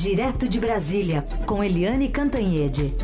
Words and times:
Direto 0.00 0.48
de 0.48 0.60
Brasília, 0.60 1.24
com 1.44 1.62
Eliane 1.62 2.08
Cantanhede. 2.08 2.94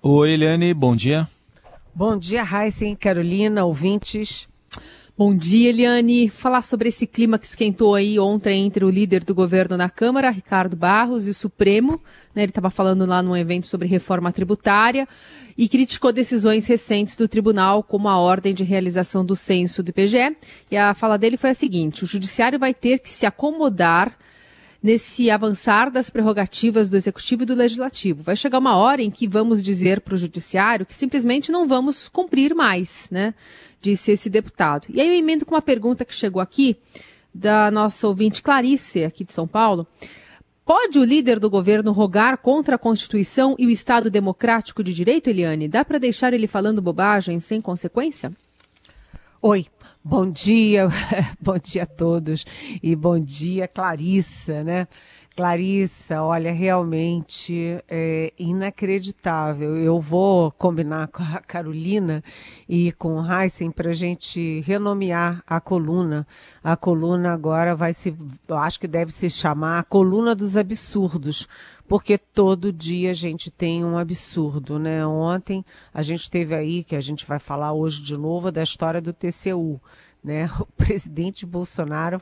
Oi, 0.00 0.30
Eliane, 0.30 0.72
bom 0.72 0.94
dia. 0.94 1.28
Bom 1.92 2.16
dia, 2.16 2.44
Heisen, 2.44 2.94
Carolina, 2.94 3.64
ouvintes. 3.64 4.48
Bom 5.14 5.34
dia, 5.34 5.68
Eliane. 5.68 6.30
Falar 6.30 6.62
sobre 6.62 6.88
esse 6.88 7.06
clima 7.06 7.38
que 7.38 7.44
esquentou 7.44 7.94
aí 7.94 8.18
ontem 8.18 8.64
entre 8.64 8.82
o 8.82 8.88
líder 8.88 9.22
do 9.22 9.34
governo 9.34 9.76
na 9.76 9.90
Câmara, 9.90 10.30
Ricardo 10.30 10.74
Barros, 10.74 11.26
e 11.26 11.30
o 11.30 11.34
Supremo. 11.34 12.00
Né, 12.34 12.44
ele 12.44 12.50
estava 12.50 12.70
falando 12.70 13.04
lá 13.04 13.22
num 13.22 13.36
evento 13.36 13.66
sobre 13.66 13.86
reforma 13.86 14.32
tributária 14.32 15.06
e 15.56 15.68
criticou 15.68 16.14
decisões 16.14 16.66
recentes 16.66 17.14
do 17.14 17.28
tribunal, 17.28 17.82
como 17.82 18.08
a 18.08 18.16
ordem 18.16 18.54
de 18.54 18.64
realização 18.64 19.22
do 19.22 19.36
censo 19.36 19.82
do 19.82 19.90
IPGE. 19.90 20.34
E 20.70 20.78
a 20.78 20.94
fala 20.94 21.18
dele 21.18 21.36
foi 21.36 21.50
a 21.50 21.54
seguinte: 21.54 22.04
o 22.04 22.06
judiciário 22.06 22.58
vai 22.58 22.72
ter 22.72 22.98
que 22.98 23.10
se 23.10 23.26
acomodar 23.26 24.16
nesse 24.82 25.30
avançar 25.30 25.90
das 25.90 26.10
prerrogativas 26.10 26.88
do 26.88 26.96
executivo 26.96 27.44
e 27.44 27.46
do 27.46 27.54
legislativo. 27.54 28.22
Vai 28.22 28.34
chegar 28.34 28.58
uma 28.58 28.76
hora 28.76 29.00
em 29.00 29.10
que 29.10 29.28
vamos 29.28 29.62
dizer 29.62 30.00
para 30.00 30.14
o 30.14 30.18
judiciário 30.18 30.84
que 30.84 30.94
simplesmente 30.94 31.52
não 31.52 31.68
vamos 31.68 32.08
cumprir 32.08 32.54
mais, 32.54 33.08
né? 33.10 33.32
Disse 33.80 34.12
esse 34.12 34.28
deputado. 34.28 34.86
E 34.88 35.00
aí 35.00 35.08
eu 35.08 35.14
emendo 35.14 35.46
com 35.46 35.54
uma 35.54 35.62
pergunta 35.62 36.04
que 36.04 36.14
chegou 36.14 36.42
aqui 36.42 36.76
da 37.32 37.70
nossa 37.70 38.06
ouvinte 38.08 38.42
Clarice, 38.42 39.04
aqui 39.04 39.24
de 39.24 39.32
São 39.32 39.46
Paulo. 39.46 39.86
Pode 40.64 40.98
o 40.98 41.04
líder 41.04 41.40
do 41.40 41.50
governo 41.50 41.92
rogar 41.92 42.38
contra 42.38 42.76
a 42.76 42.78
Constituição 42.78 43.56
e 43.58 43.66
o 43.66 43.70
Estado 43.70 44.08
democrático 44.08 44.82
de 44.82 44.94
direito, 44.94 45.28
Eliane? 45.28 45.68
Dá 45.68 45.84
para 45.84 45.98
deixar 45.98 46.32
ele 46.32 46.46
falando 46.46 46.80
bobagem 46.80 47.40
sem 47.40 47.60
consequência? 47.60 48.32
Oi, 49.40 49.66
bom 50.04 50.30
dia, 50.30 50.88
bom 51.40 51.58
dia 51.58 51.84
a 51.84 51.86
todos 51.86 52.44
e 52.82 52.94
bom 52.96 53.18
dia, 53.18 53.68
Clarissa, 53.68 54.62
né? 54.64 54.86
Clarissa, 55.34 56.22
olha, 56.22 56.52
realmente 56.52 57.82
é 57.88 58.32
inacreditável. 58.38 59.76
Eu 59.76 59.98
vou 59.98 60.50
combinar 60.52 61.08
com 61.08 61.22
a 61.22 61.40
Carolina 61.40 62.22
e 62.68 62.92
com 62.92 63.14
o 63.14 63.32
Heisen 63.32 63.70
para 63.70 63.90
a 63.90 63.94
gente 63.94 64.60
renomear 64.60 65.42
a 65.46 65.58
coluna. 65.58 66.26
A 66.62 66.76
coluna 66.76 67.32
agora 67.32 67.74
vai 67.74 67.94
se, 67.94 68.14
acho 68.50 68.78
que 68.78 68.86
deve 68.86 69.10
se 69.10 69.30
chamar 69.30 69.78
a 69.78 69.82
coluna 69.82 70.34
dos 70.34 70.56
absurdos, 70.56 71.48
porque 71.88 72.18
todo 72.18 72.72
dia 72.72 73.10
a 73.10 73.14
gente 73.14 73.50
tem 73.50 73.82
um 73.82 73.96
absurdo, 73.96 74.78
né? 74.78 75.06
Ontem 75.06 75.64
a 75.94 76.02
gente 76.02 76.30
teve 76.30 76.54
aí, 76.54 76.84
que 76.84 76.94
a 76.94 77.00
gente 77.00 77.24
vai 77.24 77.38
falar 77.38 77.72
hoje 77.72 78.02
de 78.02 78.16
novo, 78.18 78.52
da 78.52 78.62
história 78.62 79.00
do 79.00 79.14
TCU 79.14 79.80
né, 80.22 80.48
o 80.60 80.66
presidente 80.66 81.44
Bolsonaro 81.44 82.20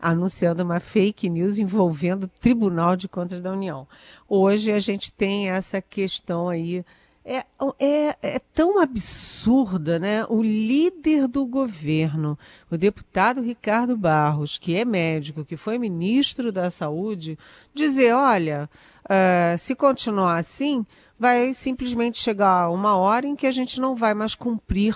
anunciando 0.00 0.62
uma 0.62 0.80
fake 0.80 1.28
news 1.28 1.58
envolvendo 1.58 2.24
o 2.24 2.28
Tribunal 2.28 2.96
de 2.96 3.08
Contas 3.08 3.40
da 3.40 3.52
União. 3.52 3.86
Hoje 4.28 4.72
a 4.72 4.78
gente 4.78 5.12
tem 5.12 5.50
essa 5.50 5.80
questão 5.80 6.48
aí. 6.48 6.84
É, 7.28 7.44
é, 7.80 8.16
é 8.22 8.38
tão 8.54 8.78
absurda, 8.80 9.98
né? 9.98 10.24
O 10.28 10.40
líder 10.40 11.26
do 11.26 11.44
governo, 11.44 12.38
o 12.70 12.76
deputado 12.76 13.40
Ricardo 13.40 13.96
Barros, 13.96 14.58
que 14.58 14.76
é 14.76 14.84
médico, 14.84 15.44
que 15.44 15.56
foi 15.56 15.76
ministro 15.76 16.52
da 16.52 16.70
Saúde, 16.70 17.36
dizer: 17.74 18.14
olha, 18.14 18.70
uh, 19.06 19.58
se 19.58 19.74
continuar 19.74 20.38
assim, 20.38 20.86
vai 21.18 21.52
simplesmente 21.52 22.16
chegar 22.20 22.70
uma 22.70 22.96
hora 22.96 23.26
em 23.26 23.34
que 23.34 23.48
a 23.48 23.52
gente 23.52 23.80
não 23.80 23.96
vai 23.96 24.14
mais 24.14 24.36
cumprir 24.36 24.94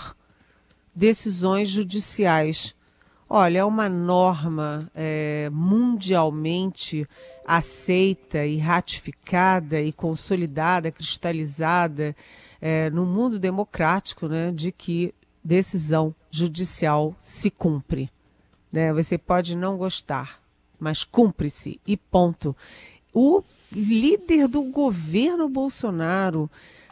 decisões 1.00 1.70
judiciais. 1.70 2.74
Olha, 3.26 3.60
é 3.60 3.64
uma 3.64 3.88
norma 3.88 4.90
é, 4.94 5.48
mundialmente 5.50 7.08
aceita 7.46 8.44
e 8.44 8.58
ratificada 8.58 9.80
e 9.80 9.94
consolidada, 9.94 10.90
cristalizada 10.90 12.14
é, 12.60 12.90
no 12.90 13.06
mundo 13.06 13.38
democrático, 13.38 14.28
né, 14.28 14.52
de 14.52 14.70
que 14.70 15.14
decisão 15.42 16.14
judicial 16.30 17.16
se 17.18 17.50
cumpre. 17.50 18.10
Né? 18.70 18.92
Você 18.92 19.16
pode 19.16 19.56
não 19.56 19.78
gostar, 19.78 20.38
mas 20.78 21.02
cumpre-se 21.02 21.80
e 21.86 21.96
ponto. 21.96 22.54
O 23.14 23.42
líder 23.72 24.46
do 24.48 24.60
governo 24.64 25.48
Bolsonaro 25.48 26.50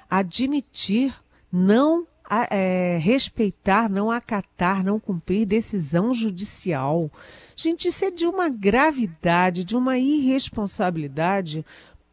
admitir 0.08 1.14
não 1.52 2.06
é, 2.50 2.98
respeitar, 2.98 3.88
não 3.88 4.10
acatar, 4.10 4.84
não 4.84 5.00
cumprir 5.00 5.46
decisão 5.46 6.12
judicial. 6.12 7.10
Gente, 7.56 7.88
isso 7.88 8.04
é 8.04 8.10
de 8.10 8.26
uma 8.26 8.48
gravidade, 8.48 9.64
de 9.64 9.74
uma 9.74 9.98
irresponsabilidade 9.98 11.64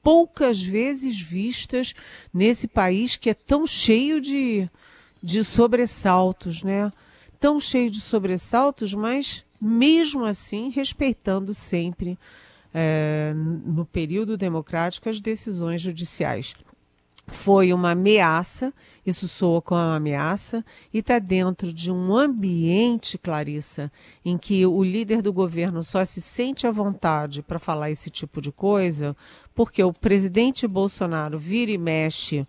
poucas 0.01 0.61
vezes 0.61 1.19
vistas 1.19 1.93
nesse 2.33 2.67
país 2.67 3.15
que 3.15 3.29
é 3.29 3.33
tão 3.33 3.65
cheio 3.65 4.21
de, 4.21 4.69
de 5.21 5.43
sobressaltos, 5.43 6.63
né? 6.63 6.91
Tão 7.39 7.59
cheio 7.59 7.89
de 7.89 7.99
sobressaltos, 7.99 8.93
mas 8.93 9.43
mesmo 9.59 10.23
assim 10.23 10.69
respeitando 10.69 11.53
sempre, 11.53 12.19
é, 12.73 13.33
no 13.35 13.85
período 13.85 14.37
democrático, 14.37 15.09
as 15.09 15.19
decisões 15.19 15.81
judiciais 15.81 16.53
foi 17.27 17.73
uma 17.73 17.91
ameaça, 17.91 18.73
isso 19.05 19.27
soa 19.27 19.61
como 19.61 19.81
uma 19.81 19.95
ameaça, 19.95 20.63
e 20.93 20.99
está 20.99 21.17
dentro 21.17 21.73
de 21.73 21.91
um 21.91 22.15
ambiente, 22.15 23.17
Clarissa, 23.17 23.91
em 24.23 24.37
que 24.37 24.65
o 24.65 24.83
líder 24.83 25.21
do 25.21 25.33
governo 25.33 25.83
só 25.83 26.05
se 26.05 26.21
sente 26.21 26.67
à 26.67 26.71
vontade 26.71 27.41
para 27.41 27.59
falar 27.59 27.89
esse 27.89 28.09
tipo 28.09 28.41
de 28.41 28.51
coisa, 28.51 29.15
porque 29.53 29.83
o 29.83 29.91
presidente 29.91 30.67
Bolsonaro 30.67 31.39
vira 31.39 31.71
e 31.71 31.77
mexe, 31.77 32.47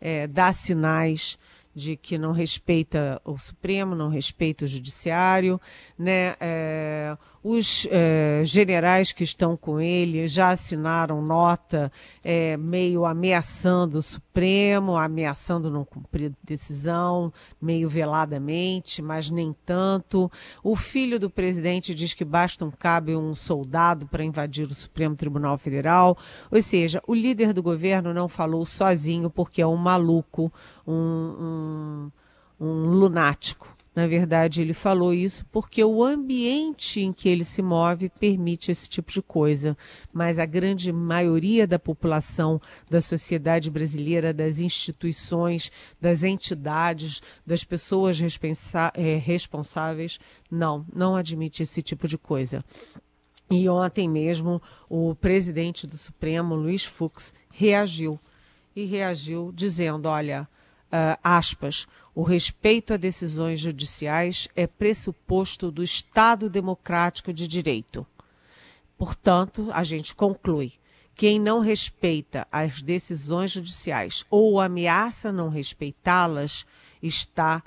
é, 0.00 0.26
dá 0.26 0.52
sinais 0.52 1.38
de 1.76 1.94
que 1.94 2.16
não 2.16 2.32
respeita 2.32 3.20
o 3.22 3.36
Supremo, 3.36 3.94
não 3.94 4.08
respeita 4.08 4.64
o 4.64 4.68
Judiciário, 4.68 5.60
né? 5.98 6.34
É, 6.40 7.16
os 7.42 7.86
é, 7.90 8.42
generais 8.44 9.12
que 9.12 9.22
estão 9.22 9.56
com 9.56 9.80
ele 9.80 10.26
já 10.26 10.48
assinaram 10.48 11.22
nota 11.22 11.92
é, 12.24 12.56
meio 12.56 13.04
ameaçando 13.04 13.98
o 13.98 14.02
Supremo, 14.02 14.96
ameaçando 14.96 15.70
não 15.70 15.84
cumprir 15.84 16.32
decisão, 16.42 17.32
meio 17.60 17.88
veladamente, 17.88 19.00
mas 19.00 19.30
nem 19.30 19.54
tanto. 19.64 20.30
O 20.62 20.74
filho 20.74 21.18
do 21.18 21.30
presidente 21.30 21.94
diz 21.94 22.14
que 22.14 22.24
basta 22.24 22.64
um 22.64 22.70
cabo 22.70 23.10
e 23.10 23.16
um 23.16 23.34
soldado 23.34 24.06
para 24.06 24.24
invadir 24.24 24.66
o 24.66 24.74
Supremo 24.74 25.14
Tribunal 25.14 25.56
Federal. 25.56 26.18
Ou 26.50 26.60
seja, 26.62 27.02
o 27.06 27.14
líder 27.14 27.52
do 27.52 27.62
governo 27.62 28.12
não 28.12 28.28
falou 28.28 28.66
sozinho 28.66 29.30
porque 29.30 29.62
é 29.62 29.66
um 29.66 29.76
maluco, 29.76 30.52
um, 30.86 32.10
um, 32.60 32.66
um 32.66 32.86
lunático. 32.90 33.75
Na 33.96 34.06
verdade, 34.06 34.60
ele 34.60 34.74
falou 34.74 35.14
isso 35.14 35.42
porque 35.50 35.82
o 35.82 36.04
ambiente 36.04 37.00
em 37.00 37.14
que 37.14 37.30
ele 37.30 37.42
se 37.42 37.62
move 37.62 38.10
permite 38.10 38.70
esse 38.70 38.86
tipo 38.86 39.10
de 39.10 39.22
coisa. 39.22 39.74
Mas 40.12 40.38
a 40.38 40.44
grande 40.44 40.92
maioria 40.92 41.66
da 41.66 41.78
população, 41.78 42.60
da 42.90 43.00
sociedade 43.00 43.70
brasileira, 43.70 44.34
das 44.34 44.58
instituições, 44.58 45.72
das 45.98 46.24
entidades, 46.24 47.22
das 47.46 47.64
pessoas 47.64 48.18
é, 48.92 49.16
responsáveis, 49.16 50.18
não, 50.50 50.84
não 50.94 51.16
admite 51.16 51.62
esse 51.62 51.80
tipo 51.80 52.06
de 52.06 52.18
coisa. 52.18 52.62
E 53.50 53.66
ontem 53.66 54.10
mesmo 54.10 54.60
o 54.90 55.14
presidente 55.14 55.86
do 55.86 55.96
Supremo, 55.96 56.54
Luiz 56.54 56.84
Fux, 56.84 57.32
reagiu. 57.50 58.20
E 58.74 58.84
reagiu 58.84 59.50
dizendo: 59.54 60.06
olha 60.06 60.46
uh, 60.96 61.18
aspas, 61.22 61.86
o 62.14 62.22
respeito 62.22 62.94
a 62.94 62.96
decisões 62.96 63.60
judiciais 63.60 64.48
é 64.56 64.66
pressuposto 64.66 65.70
do 65.70 65.82
Estado 65.82 66.48
democrático 66.48 67.32
de 67.32 67.46
direito. 67.46 68.06
Portanto, 68.96 69.68
a 69.72 69.84
gente 69.84 70.14
conclui: 70.14 70.72
quem 71.14 71.38
não 71.38 71.60
respeita 71.60 72.46
as 72.50 72.80
decisões 72.80 73.52
judiciais 73.52 74.24
ou 74.30 74.60
ameaça 74.60 75.30
não 75.30 75.48
respeitá-las 75.48 76.66
está 77.02 77.62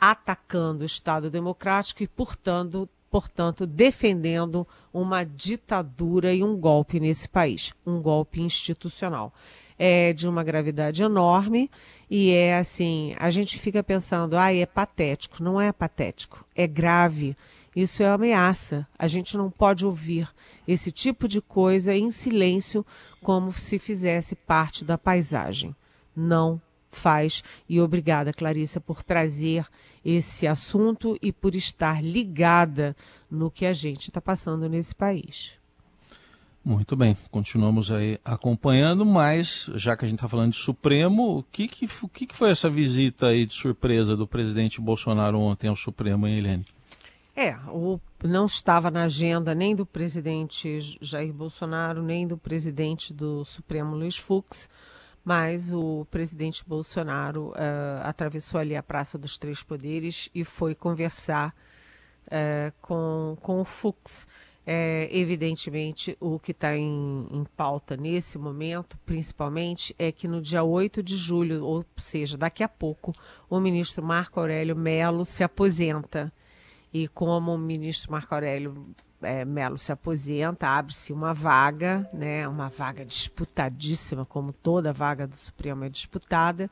atacando 0.00 0.82
o 0.82 0.86
Estado 0.86 1.30
democrático 1.30 2.02
e, 2.02 2.08
portanto, 2.08 2.88
portanto, 3.08 3.64
defendendo 3.64 4.66
uma 4.92 5.22
ditadura 5.22 6.34
e 6.34 6.42
um 6.42 6.56
golpe 6.56 6.98
nesse 6.98 7.28
país, 7.28 7.72
um 7.86 8.02
golpe 8.02 8.42
institucional 8.42 9.32
é 9.78 10.12
de 10.12 10.28
uma 10.28 10.44
gravidade 10.44 11.02
enorme 11.02 11.70
e 12.10 12.30
é 12.30 12.58
assim, 12.58 13.14
a 13.18 13.30
gente 13.30 13.58
fica 13.58 13.82
pensando, 13.82 14.36
ah, 14.36 14.52
é 14.54 14.66
patético. 14.66 15.42
Não 15.42 15.60
é 15.60 15.72
patético, 15.72 16.44
é 16.54 16.66
grave. 16.66 17.36
Isso 17.74 18.02
é 18.02 18.08
ameaça. 18.08 18.86
A 18.98 19.08
gente 19.08 19.36
não 19.36 19.50
pode 19.50 19.84
ouvir 19.84 20.28
esse 20.66 20.92
tipo 20.92 21.26
de 21.26 21.40
coisa 21.40 21.94
em 21.94 22.10
silêncio, 22.10 22.86
como 23.20 23.52
se 23.52 23.78
fizesse 23.78 24.36
parte 24.36 24.84
da 24.84 24.96
paisagem. 24.96 25.74
Não 26.14 26.60
faz. 26.92 27.42
E 27.68 27.80
obrigada, 27.80 28.32
Clarissa, 28.32 28.80
por 28.80 29.02
trazer 29.02 29.66
esse 30.04 30.46
assunto 30.46 31.18
e 31.20 31.32
por 31.32 31.54
estar 31.56 32.02
ligada 32.02 32.94
no 33.30 33.50
que 33.50 33.66
a 33.66 33.72
gente 33.72 34.10
está 34.10 34.20
passando 34.20 34.68
nesse 34.68 34.94
país. 34.94 35.58
Muito 36.64 36.96
bem, 36.96 37.14
continuamos 37.30 37.90
aí 37.90 38.18
acompanhando, 38.24 39.04
mas 39.04 39.70
já 39.74 39.94
que 39.94 40.06
a 40.06 40.08
gente 40.08 40.16
está 40.16 40.26
falando 40.26 40.52
de 40.52 40.58
Supremo, 40.58 41.36
o 41.36 41.42
que, 41.42 41.68
que, 41.68 41.86
o 42.02 42.08
que, 42.08 42.26
que 42.26 42.34
foi 42.34 42.50
essa 42.50 42.70
visita 42.70 43.26
aí 43.26 43.44
de 43.44 43.52
surpresa 43.52 44.16
do 44.16 44.26
presidente 44.26 44.80
Bolsonaro 44.80 45.38
ontem 45.38 45.68
ao 45.68 45.76
Supremo, 45.76 46.26
hein, 46.26 46.38
Helene? 46.38 46.64
É, 47.36 47.54
o, 47.68 48.00
não 48.22 48.46
estava 48.46 48.90
na 48.90 49.04
agenda 49.04 49.54
nem 49.54 49.76
do 49.76 49.84
presidente 49.84 50.78
Jair 51.02 51.34
Bolsonaro, 51.34 52.02
nem 52.02 52.26
do 52.26 52.38
presidente 52.38 53.12
do 53.12 53.44
Supremo 53.44 53.94
Luiz 53.94 54.16
Fux, 54.16 54.66
mas 55.22 55.70
o 55.70 56.06
presidente 56.10 56.64
Bolsonaro 56.66 57.48
uh, 57.48 58.04
atravessou 58.04 58.58
ali 58.58 58.74
a 58.74 58.82
Praça 58.82 59.18
dos 59.18 59.36
Três 59.36 59.62
Poderes 59.62 60.30
e 60.34 60.44
foi 60.44 60.74
conversar 60.74 61.54
uh, 62.26 62.72
com, 62.80 63.36
com 63.42 63.60
o 63.60 63.64
Fux. 63.66 64.26
É, 64.66 65.08
evidentemente, 65.12 66.16
o 66.18 66.38
que 66.38 66.52
está 66.52 66.74
em, 66.74 67.26
em, 67.30 67.44
pauta 67.54 67.98
nesse 67.98 68.38
momento, 68.38 68.96
principalmente, 69.04 69.94
é 69.98 70.10
que 70.10 70.26
no 70.26 70.40
dia 70.40 70.64
8 70.64 71.02
de 71.02 71.18
julho, 71.18 71.62
ou 71.62 71.84
seja, 71.98 72.38
daqui 72.38 72.62
a 72.62 72.68
pouco, 72.68 73.12
o 73.50 73.60
ministro 73.60 74.02
Marco 74.02 74.40
Aurélio 74.40 74.74
Melo 74.74 75.24
se 75.24 75.44
aposenta. 75.44 76.32
E 76.92 77.06
como 77.08 77.52
o 77.52 77.58
ministro 77.58 78.12
Marco 78.12 78.32
Aurélio 78.34 78.94
é, 79.20 79.44
Melo 79.44 79.76
se 79.76 79.92
aposenta, 79.92 80.66
abre-se 80.66 81.12
uma 81.12 81.34
vaga, 81.34 82.08
né, 82.12 82.48
uma 82.48 82.68
vaga 82.68 83.04
disputadíssima, 83.04 84.24
como 84.24 84.52
toda 84.52 84.92
vaga 84.92 85.26
do 85.26 85.36
Supremo 85.36 85.84
é 85.84 85.90
disputada. 85.90 86.70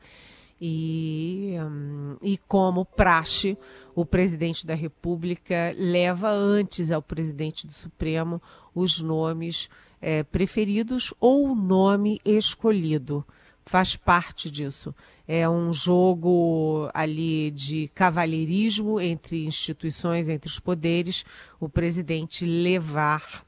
E, 0.61 1.55
um, 1.59 2.15
e 2.21 2.37
como 2.37 2.85
praxe, 2.85 3.57
o 3.95 4.05
presidente 4.05 4.65
da 4.65 4.73
República 4.73 5.73
leva 5.77 6.29
antes 6.29 6.91
ao 6.91 7.01
presidente 7.01 7.67
do 7.67 7.73
Supremo 7.73 8.41
os 8.73 8.99
nomes 9.01 9.69
é, 10.01 10.23
preferidos 10.23 11.13
ou 11.19 11.49
o 11.49 11.55
nome 11.55 12.19
escolhido. 12.25 13.25
Faz 13.65 13.95
parte 13.95 14.51
disso. 14.51 14.93
É 15.25 15.47
um 15.47 15.71
jogo 15.71 16.89
ali 16.93 17.49
de 17.51 17.87
cavalheirismo 17.95 18.99
entre 18.99 19.45
instituições, 19.45 20.27
entre 20.27 20.49
os 20.49 20.59
poderes, 20.59 21.23
o 21.59 21.69
presidente 21.69 22.45
levar 22.45 23.45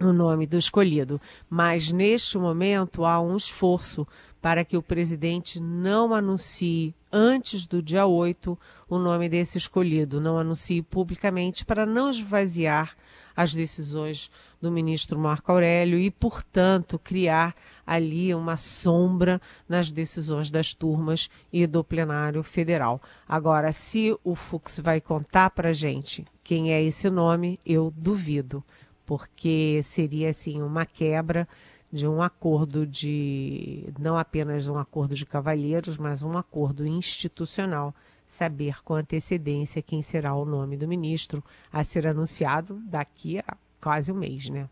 o 0.00 0.12
nome 0.12 0.46
do 0.46 0.58
escolhido. 0.58 1.20
Mas 1.48 1.92
neste 1.92 2.36
momento 2.38 3.04
há 3.04 3.20
um 3.20 3.36
esforço 3.36 4.06
para 4.46 4.64
que 4.64 4.76
o 4.76 4.82
presidente 4.82 5.58
não 5.58 6.14
anuncie 6.14 6.94
antes 7.10 7.66
do 7.66 7.82
dia 7.82 8.06
8 8.06 8.56
o 8.88 8.96
nome 8.96 9.28
desse 9.28 9.58
escolhido, 9.58 10.20
não 10.20 10.38
anuncie 10.38 10.82
publicamente 10.82 11.64
para 11.64 11.84
não 11.84 12.08
esvaziar 12.08 12.94
as 13.36 13.52
decisões 13.52 14.30
do 14.62 14.70
ministro 14.70 15.18
Marco 15.18 15.50
Aurélio 15.50 15.98
e, 15.98 16.12
portanto, 16.12 16.96
criar 16.96 17.56
ali 17.84 18.32
uma 18.32 18.56
sombra 18.56 19.42
nas 19.68 19.90
decisões 19.90 20.48
das 20.48 20.72
turmas 20.72 21.28
e 21.52 21.66
do 21.66 21.82
plenário 21.82 22.40
federal. 22.44 23.02
Agora, 23.28 23.72
se 23.72 24.16
o 24.22 24.36
Fux 24.36 24.78
vai 24.78 25.00
contar 25.00 25.50
para 25.50 25.70
a 25.70 25.72
gente 25.72 26.24
quem 26.44 26.72
é 26.72 26.80
esse 26.80 27.10
nome, 27.10 27.58
eu 27.66 27.92
duvido, 27.96 28.62
porque 29.04 29.80
seria 29.82 30.30
assim 30.30 30.62
uma 30.62 30.86
quebra 30.86 31.48
de 31.96 32.06
um 32.06 32.22
acordo 32.22 32.86
de 32.86 33.88
não 33.98 34.18
apenas 34.18 34.68
um 34.68 34.78
acordo 34.78 35.14
de 35.14 35.24
cavalheiros, 35.24 35.96
mas 35.96 36.22
um 36.22 36.36
acordo 36.36 36.86
institucional, 36.86 37.94
saber 38.26 38.82
com 38.84 38.94
antecedência 38.94 39.80
quem 39.82 40.02
será 40.02 40.34
o 40.34 40.44
nome 40.44 40.76
do 40.76 40.86
ministro 40.86 41.42
a 41.72 41.82
ser 41.82 42.06
anunciado 42.06 42.80
daqui 42.84 43.38
a 43.38 43.56
quase 43.80 44.12
um 44.12 44.16
mês, 44.16 44.48
né? 44.48 44.68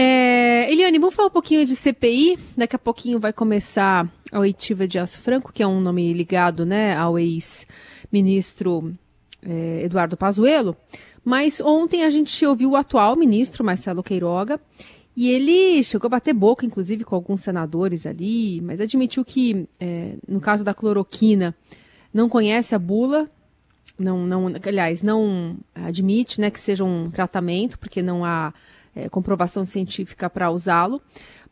É, 0.00 0.70
Eliane, 0.70 0.96
vamos 0.98 1.14
falar 1.14 1.26
um 1.26 1.32
pouquinho 1.32 1.64
de 1.64 1.74
CPI. 1.74 2.38
Daqui 2.56 2.76
a 2.76 2.78
pouquinho 2.78 3.18
vai 3.18 3.32
começar 3.32 4.08
a 4.30 4.38
oitiva 4.38 4.86
de 4.86 4.96
Aço 4.96 5.18
Franco, 5.18 5.52
que 5.52 5.60
é 5.60 5.66
um 5.66 5.80
nome 5.80 6.12
ligado 6.12 6.64
né, 6.64 6.94
ao 6.94 7.18
ex-ministro 7.18 8.94
é, 9.42 9.82
Eduardo 9.82 10.16
Pazuello. 10.16 10.76
Mas 11.28 11.60
ontem 11.60 12.04
a 12.04 12.08
gente 12.08 12.46
ouviu 12.46 12.70
o 12.70 12.76
atual 12.76 13.14
ministro, 13.14 13.62
Marcelo 13.62 14.02
Queiroga, 14.02 14.58
e 15.14 15.28
ele 15.28 15.84
chegou 15.84 16.06
a 16.06 16.12
bater 16.12 16.32
boca, 16.32 16.64
inclusive, 16.64 17.04
com 17.04 17.14
alguns 17.14 17.42
senadores 17.42 18.06
ali, 18.06 18.62
mas 18.62 18.80
admitiu 18.80 19.22
que, 19.22 19.68
é, 19.78 20.14
no 20.26 20.40
caso 20.40 20.64
da 20.64 20.72
cloroquina, 20.72 21.54
não 22.14 22.30
conhece 22.30 22.74
a 22.74 22.78
bula, 22.78 23.30
não, 23.98 24.26
não, 24.26 24.46
aliás, 24.46 25.02
não 25.02 25.54
admite 25.74 26.40
né, 26.40 26.50
que 26.50 26.58
seja 26.58 26.82
um 26.82 27.10
tratamento, 27.10 27.78
porque 27.78 28.00
não 28.00 28.24
há 28.24 28.54
é, 28.96 29.06
comprovação 29.10 29.66
científica 29.66 30.30
para 30.30 30.50
usá-lo 30.50 30.98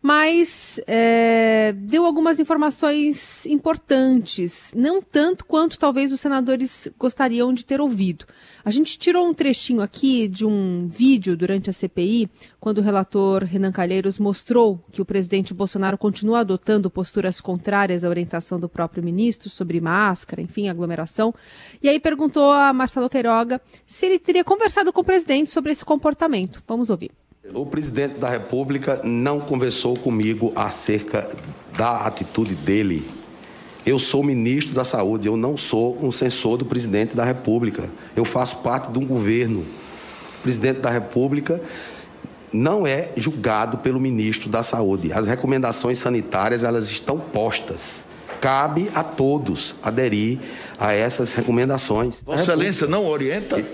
mas 0.03 0.81
é, 0.87 1.73
deu 1.73 2.05
algumas 2.05 2.39
informações 2.39 3.45
importantes, 3.47 4.73
não 4.75 5.03
tanto 5.03 5.45
quanto 5.45 5.79
talvez 5.79 6.13
os 6.13 6.21
senadores 6.21 6.89
gostariam 6.99 7.53
de 7.53 7.65
ter 7.65 7.81
ouvido. 7.81 8.27
A 8.65 8.71
gente 8.71 8.99
tirou 8.99 9.29
um 9.29 9.35
trechinho 9.35 9.81
aqui 9.81 10.29
de 10.29 10.45
um 10.45 10.87
vídeo 10.87 11.37
durante 11.37 11.71
a 11.71 11.73
CPI, 11.73 12.29
quando 12.59 12.79
o 12.79 12.83
relator 12.83 13.45
Renan 13.45 13.73
Calheiros 13.73 14.19
mostrou 14.19 14.85
que 14.91 15.01
o 15.01 15.05
presidente 15.05 15.55
Bolsonaro 15.55 15.97
continua 15.97 16.41
adotando 16.41 16.91
posturas 16.91 17.41
contrárias 17.41 18.05
à 18.05 18.09
orientação 18.09 18.59
do 18.59 18.69
próprio 18.69 19.03
ministro 19.03 19.49
sobre 19.49 19.81
máscara, 19.81 20.43
enfim, 20.43 20.69
aglomeração. 20.69 21.35
E 21.83 21.89
aí 21.89 22.01
perguntou 22.01 22.51
a 22.51 22.73
Marcelo 22.73 23.09
Queiroga 23.09 23.61
se 23.87 24.07
ele 24.07 24.19
teria 24.19 24.45
conversado 24.45 24.93
com 24.93 25.01
o 25.01 25.05
presidente 25.05 25.51
sobre 25.51 25.73
esse 25.73 25.85
comportamento. 25.85 26.63
Vamos 26.67 26.91
ouvir. 26.91 27.26
O 27.55 27.65
presidente 27.65 28.19
da 28.19 28.29
República 28.29 29.01
não 29.05 29.41
conversou 29.41 29.97
comigo 29.97 30.53
acerca 30.55 31.31
da 31.77 32.07
atitude 32.07 32.55
dele. 32.55 33.09
Eu 33.85 33.99
sou 33.99 34.25
ministro 34.25 34.75
da 34.75 34.85
Saúde, 34.85 35.29
eu 35.29 35.37
não 35.37 35.57
sou 35.57 35.97
um 36.03 36.11
censor 36.11 36.57
do 36.57 36.65
presidente 36.65 37.15
da 37.15 37.25
República. 37.25 37.89
Eu 38.17 38.25
faço 38.25 38.57
parte 38.59 38.91
de 38.91 38.99
um 38.99 39.07
governo. 39.07 39.61
O 40.39 40.43
presidente 40.43 40.81
da 40.81 40.91
República 40.91 41.61
não 42.53 42.87
é 42.87 43.11
julgado 43.17 43.79
pelo 43.79 44.01
ministro 44.01 44.49
da 44.49 44.63
Saúde. 44.63 45.13
As 45.13 45.27
recomendações 45.27 45.99
sanitárias, 45.99 46.65
elas 46.65 46.91
estão 46.91 47.19
postas. 47.19 48.01
Cabe 48.41 48.91
a 48.95 49.05
todos 49.05 49.75
aderir 49.83 50.39
a 50.79 50.93
essas 50.93 51.33
recomendações. 51.33 52.21
Vossa 52.25 52.43
Excelência 52.43 52.87
não 52.87 53.07
orienta? 53.07 53.65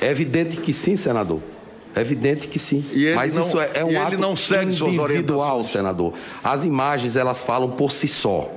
É 0.00 0.10
evidente 0.10 0.58
que 0.58 0.72
sim, 0.72 0.96
senador. 0.96 1.40
É 1.96 2.00
evidente 2.02 2.46
que 2.46 2.58
sim. 2.58 2.84
Mas 3.14 3.34
não, 3.34 3.42
isso 3.42 3.58
é, 3.58 3.70
é 3.74 3.84
um 3.84 3.98
ato 4.00 4.18
não 4.18 4.36
segue 4.36 4.70
individual, 4.70 5.64
senador. 5.64 6.12
As 6.44 6.62
imagens, 6.62 7.16
elas 7.16 7.40
falam 7.40 7.70
por 7.70 7.90
si 7.90 8.06
só. 8.06 8.52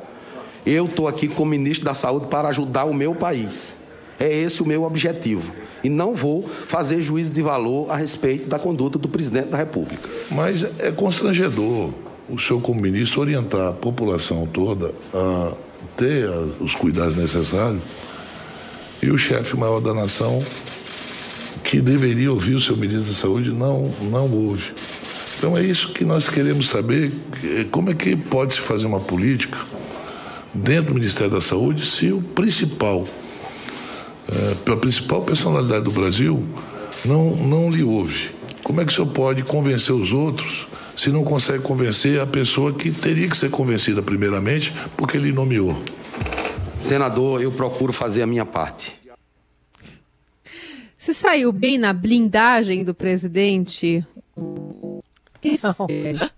Eu 0.66 0.86
estou 0.86 1.08
aqui 1.08 1.30
como 1.30 1.52
ministro 1.52 1.86
da 1.86 1.94
Saúde 1.94 2.28
para 2.28 2.50
ajudar 2.50 2.84
o 2.84 2.94
meu 2.94 3.16
país. 3.16 3.74
É 4.20 4.30
esse 4.30 4.62
o 4.62 4.66
meu 4.66 4.84
objetivo. 4.84 5.54
E 5.82 5.88
não 5.90 6.14
vou 6.14 6.50
fazer 6.68 7.02
juízo 7.02 7.32
de 7.32 7.42
valor 7.42 7.90
a 7.90 7.96
respeito 7.96 8.50
da 8.50 8.60
conduta 8.60 9.00
do 9.00 9.08
presidente 9.08 9.48
da 9.48 9.58
República. 9.58 10.10
Mas 10.30 10.66
é 10.78 10.92
constrangedor 10.92 11.92
o 12.30 12.38
senhor, 12.38 12.62
como 12.62 12.82
ministro, 12.82 13.22
orientar 13.22 13.70
a 13.70 13.72
população 13.72 14.46
toda 14.46 14.94
a 15.14 15.54
ter 15.98 16.30
os 16.60 16.76
cuidados 16.76 17.16
necessários 17.16 17.82
e 19.02 19.10
o 19.10 19.18
chefe 19.18 19.58
maior 19.58 19.80
da 19.80 19.94
nação 19.94 20.44
que 21.70 21.80
deveria 21.80 22.32
ouvir 22.32 22.56
o 22.56 22.60
seu 22.60 22.76
ministro 22.76 23.14
da 23.14 23.14
Saúde 23.14 23.52
não, 23.52 23.94
não 24.02 24.28
ouve. 24.28 24.72
Então 25.38 25.56
é 25.56 25.64
isso 25.64 25.94
que 25.94 26.04
nós 26.04 26.28
queremos 26.28 26.68
saber, 26.68 27.12
como 27.70 27.92
é 27.92 27.94
que 27.94 28.16
pode 28.16 28.56
se 28.56 28.60
fazer 28.60 28.88
uma 28.88 29.00
política 29.00 29.56
dentro 30.52 30.86
do 30.86 30.96
Ministério 30.96 31.32
da 31.32 31.40
Saúde 31.40 31.86
se 31.86 32.12
o 32.12 32.24
principal, 32.24 33.08
é, 34.28 34.72
a 34.72 34.78
principal 34.78 35.22
personalidade 35.22 35.84
do 35.84 35.92
Brasil 35.92 36.44
não, 37.06 37.36
não 37.36 37.70
lhe 37.70 37.84
ouve. 37.84 38.32
Como 38.64 38.82
é 38.82 38.86
que 38.86 38.92
o 38.92 38.96
senhor 38.96 39.12
pode 39.12 39.44
convencer 39.44 39.94
os 39.94 40.12
outros 40.12 40.66
se 40.98 41.12
não 41.12 41.24
consegue 41.24 41.62
convencer 41.62 42.20
a 42.20 42.26
pessoa 42.26 42.74
que 42.74 42.90
teria 42.90 43.28
que 43.30 43.38
ser 43.38 43.52
convencida 43.52 44.02
primeiramente 44.02 44.74
porque 44.98 45.18
ele 45.18 45.32
nomeou? 45.32 45.78
Senador, 46.80 47.44
eu 47.44 47.52
procuro 47.52 47.94
fazer 47.94 48.24
a 48.24 48.28
minha 48.28 48.46
parte. 48.46 48.99
Você 51.10 51.14
saiu 51.16 51.52
bem 51.52 51.80
na 51.80 51.92
blindagem 51.92 52.84
do 52.84 52.94
presidente? 52.94 54.06
Não. 54.38 56.30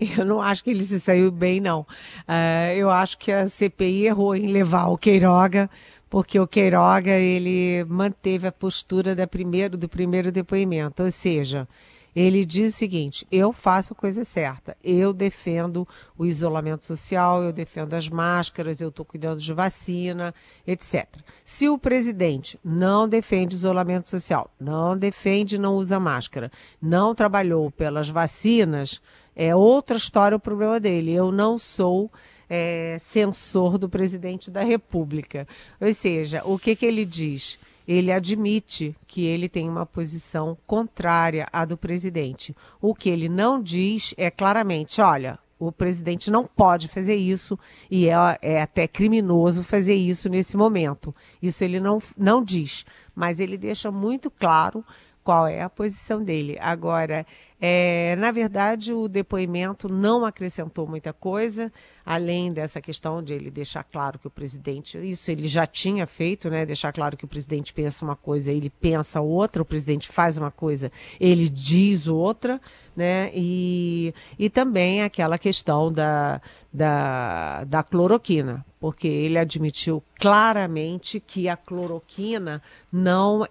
Eu 0.16 0.24
não 0.24 0.40
acho 0.40 0.64
que 0.64 0.70
ele 0.70 0.82
se 0.82 0.98
saiu 0.98 1.30
bem, 1.30 1.60
não. 1.60 1.80
Uh, 1.80 2.72
eu 2.74 2.88
acho 2.88 3.18
que 3.18 3.30
a 3.30 3.46
CPI 3.46 4.06
errou 4.06 4.34
em 4.34 4.46
levar 4.46 4.86
o 4.86 4.96
Queiroga, 4.96 5.68
porque 6.08 6.40
o 6.40 6.46
Queiroga 6.46 7.10
ele 7.10 7.84
manteve 7.84 8.46
a 8.46 8.52
postura 8.52 9.14
da 9.14 9.26
primeiro, 9.26 9.76
do 9.76 9.86
primeiro 9.86 10.32
depoimento, 10.32 11.02
ou 11.02 11.10
seja, 11.10 11.68
Ele 12.14 12.44
diz 12.44 12.74
o 12.74 12.76
seguinte: 12.76 13.26
eu 13.30 13.52
faço 13.52 13.92
a 13.92 13.96
coisa 13.96 14.24
certa, 14.24 14.76
eu 14.82 15.12
defendo 15.12 15.86
o 16.16 16.24
isolamento 16.24 16.84
social, 16.84 17.42
eu 17.42 17.52
defendo 17.52 17.94
as 17.94 18.08
máscaras, 18.08 18.80
eu 18.80 18.88
estou 18.88 19.04
cuidando 19.04 19.40
de 19.40 19.52
vacina, 19.52 20.34
etc. 20.66 21.06
Se 21.44 21.68
o 21.68 21.78
presidente 21.78 22.58
não 22.64 23.08
defende 23.08 23.56
isolamento 23.56 24.08
social, 24.08 24.50
não 24.60 24.96
defende, 24.96 25.58
não 25.58 25.74
usa 25.74 25.98
máscara, 25.98 26.52
não 26.80 27.14
trabalhou 27.14 27.70
pelas 27.70 28.08
vacinas, 28.08 29.00
é 29.34 29.54
outra 29.54 29.96
história 29.96 30.36
o 30.36 30.40
problema 30.40 30.78
dele. 30.78 31.12
Eu 31.12 31.32
não 31.32 31.58
sou 31.58 32.10
é, 32.48 32.98
censor 33.00 33.78
do 33.78 33.88
presidente 33.88 34.50
da 34.50 34.62
República. 34.62 35.46
Ou 35.80 35.92
seja, 35.92 36.42
o 36.44 36.58
que, 36.58 36.76
que 36.76 36.86
ele 36.86 37.04
diz? 37.04 37.58
Ele 37.86 38.10
admite 38.12 38.96
que 39.06 39.24
ele 39.24 39.48
tem 39.48 39.68
uma 39.68 39.86
posição 39.86 40.56
contrária 40.66 41.46
à 41.52 41.64
do 41.64 41.76
presidente. 41.76 42.54
O 42.80 42.94
que 42.94 43.08
ele 43.08 43.28
não 43.28 43.62
diz 43.62 44.14
é 44.16 44.30
claramente: 44.30 45.00
olha, 45.00 45.38
o 45.58 45.70
presidente 45.70 46.30
não 46.30 46.44
pode 46.46 46.88
fazer 46.88 47.14
isso 47.14 47.58
e 47.90 48.08
é, 48.08 48.14
é, 48.42 48.62
até 48.62 48.86
criminoso 48.86 49.62
fazer 49.62 49.94
isso 49.94 50.28
nesse 50.28 50.56
momento. 50.56 51.14
Isso 51.42 51.62
ele 51.64 51.80
não, 51.80 52.00
não 52.16 52.42
diz, 52.42 52.84
mas 53.14 53.40
ele 53.40 53.56
deixa 53.56 53.90
muito 53.90 54.30
claro 54.30 54.84
qual 55.24 55.46
é 55.46 55.62
a 55.62 55.70
posição 55.70 56.22
dele. 56.22 56.58
Agora, 56.60 57.26
é, 57.58 58.14
na 58.16 58.30
verdade, 58.30 58.92
o 58.92 59.08
depoimento 59.08 59.88
não 59.88 60.22
acrescentou 60.26 60.86
muita 60.86 61.14
coisa, 61.14 61.72
além 62.04 62.52
dessa 62.52 62.78
questão 62.78 63.22
de 63.22 63.32
ele 63.32 63.50
deixar 63.50 63.82
claro 63.84 64.18
que 64.18 64.26
o 64.26 64.30
presidente, 64.30 64.98
isso 64.98 65.30
ele 65.30 65.48
já 65.48 65.66
tinha 65.66 66.06
feito, 66.06 66.50
né? 66.50 66.66
Deixar 66.66 66.92
claro 66.92 67.16
que 67.16 67.24
o 67.24 67.28
presidente 67.28 67.72
pensa 67.72 68.04
uma 68.04 68.16
coisa, 68.16 68.52
ele 68.52 68.68
pensa 68.68 69.22
outra, 69.22 69.62
o 69.62 69.64
presidente 69.64 70.08
faz 70.10 70.36
uma 70.36 70.50
coisa, 70.50 70.92
ele 71.18 71.48
diz 71.48 72.06
outra, 72.06 72.60
né? 72.94 73.30
E, 73.32 74.12
e 74.38 74.50
também 74.50 75.02
aquela 75.02 75.38
questão 75.38 75.90
da, 75.90 76.42
da, 76.70 77.64
da 77.64 77.82
cloroquina, 77.82 78.62
porque 78.78 79.08
ele 79.08 79.38
admitiu 79.38 80.02
claramente 80.20 81.18
que 81.18 81.48
a 81.48 81.56
cloroquina 81.56 82.60
não, 82.92 83.46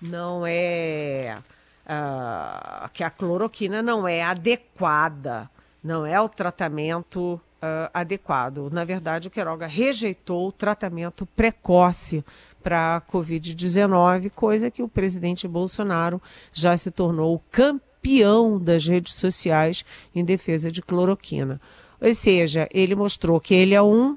não 0.00 0.44
é 0.46 1.38
uh, 1.86 2.88
que 2.92 3.02
a 3.02 3.10
cloroquina 3.10 3.82
não 3.82 4.06
é 4.06 4.22
adequada, 4.22 5.50
não 5.82 6.04
é 6.06 6.20
o 6.20 6.28
tratamento 6.28 7.40
uh, 7.62 7.90
adequado. 7.92 8.70
Na 8.70 8.84
verdade, 8.84 9.28
o 9.28 9.30
Queiroga 9.30 9.66
rejeitou 9.66 10.48
o 10.48 10.52
tratamento 10.52 11.26
precoce 11.26 12.24
para 12.62 12.96
a 12.96 13.00
Covid-19, 13.00 14.30
coisa 14.30 14.70
que 14.70 14.82
o 14.82 14.88
presidente 14.88 15.48
Bolsonaro 15.48 16.20
já 16.52 16.76
se 16.76 16.90
tornou 16.90 17.42
campeão 17.50 18.58
das 18.58 18.86
redes 18.86 19.14
sociais 19.14 19.84
em 20.14 20.24
defesa 20.24 20.70
de 20.70 20.82
cloroquina. 20.82 21.60
Ou 22.00 22.14
seja, 22.14 22.68
ele 22.72 22.94
mostrou 22.94 23.40
que 23.40 23.54
ele 23.54 23.74
é 23.74 23.82
um, 23.82 24.16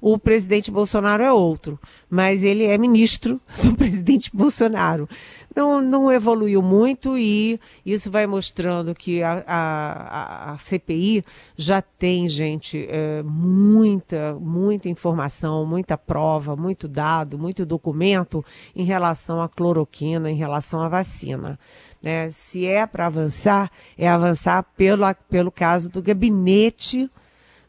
o 0.00 0.18
presidente 0.18 0.70
Bolsonaro 0.70 1.22
é 1.22 1.32
outro, 1.32 1.78
mas 2.08 2.42
ele 2.42 2.64
é 2.64 2.76
ministro 2.78 3.40
do 3.62 3.74
presidente 3.74 4.30
Bolsonaro 4.34 5.08
não, 5.58 5.80
não 5.80 6.12
evoluiu 6.12 6.62
muito 6.62 7.18
e 7.18 7.58
isso 7.84 8.10
vai 8.10 8.26
mostrando 8.26 8.94
que 8.94 9.22
a, 9.24 9.42
a, 9.46 10.52
a 10.52 10.58
CPI 10.58 11.24
já 11.56 11.82
tem, 11.82 12.28
gente, 12.28 12.86
é, 12.88 13.22
muita, 13.24 14.34
muita 14.34 14.88
informação, 14.88 15.66
muita 15.66 15.98
prova, 15.98 16.54
muito 16.54 16.86
dado, 16.86 17.36
muito 17.36 17.66
documento 17.66 18.44
em 18.74 18.84
relação 18.84 19.42
à 19.42 19.48
cloroquina, 19.48 20.30
em 20.30 20.36
relação 20.36 20.80
à 20.80 20.88
vacina. 20.88 21.58
Né? 22.00 22.30
Se 22.30 22.64
é 22.64 22.86
para 22.86 23.06
avançar, 23.06 23.68
é 23.96 24.08
avançar 24.08 24.64
pelo, 24.76 25.02
pelo 25.28 25.50
caso 25.50 25.90
do 25.90 26.00
gabinete 26.00 27.10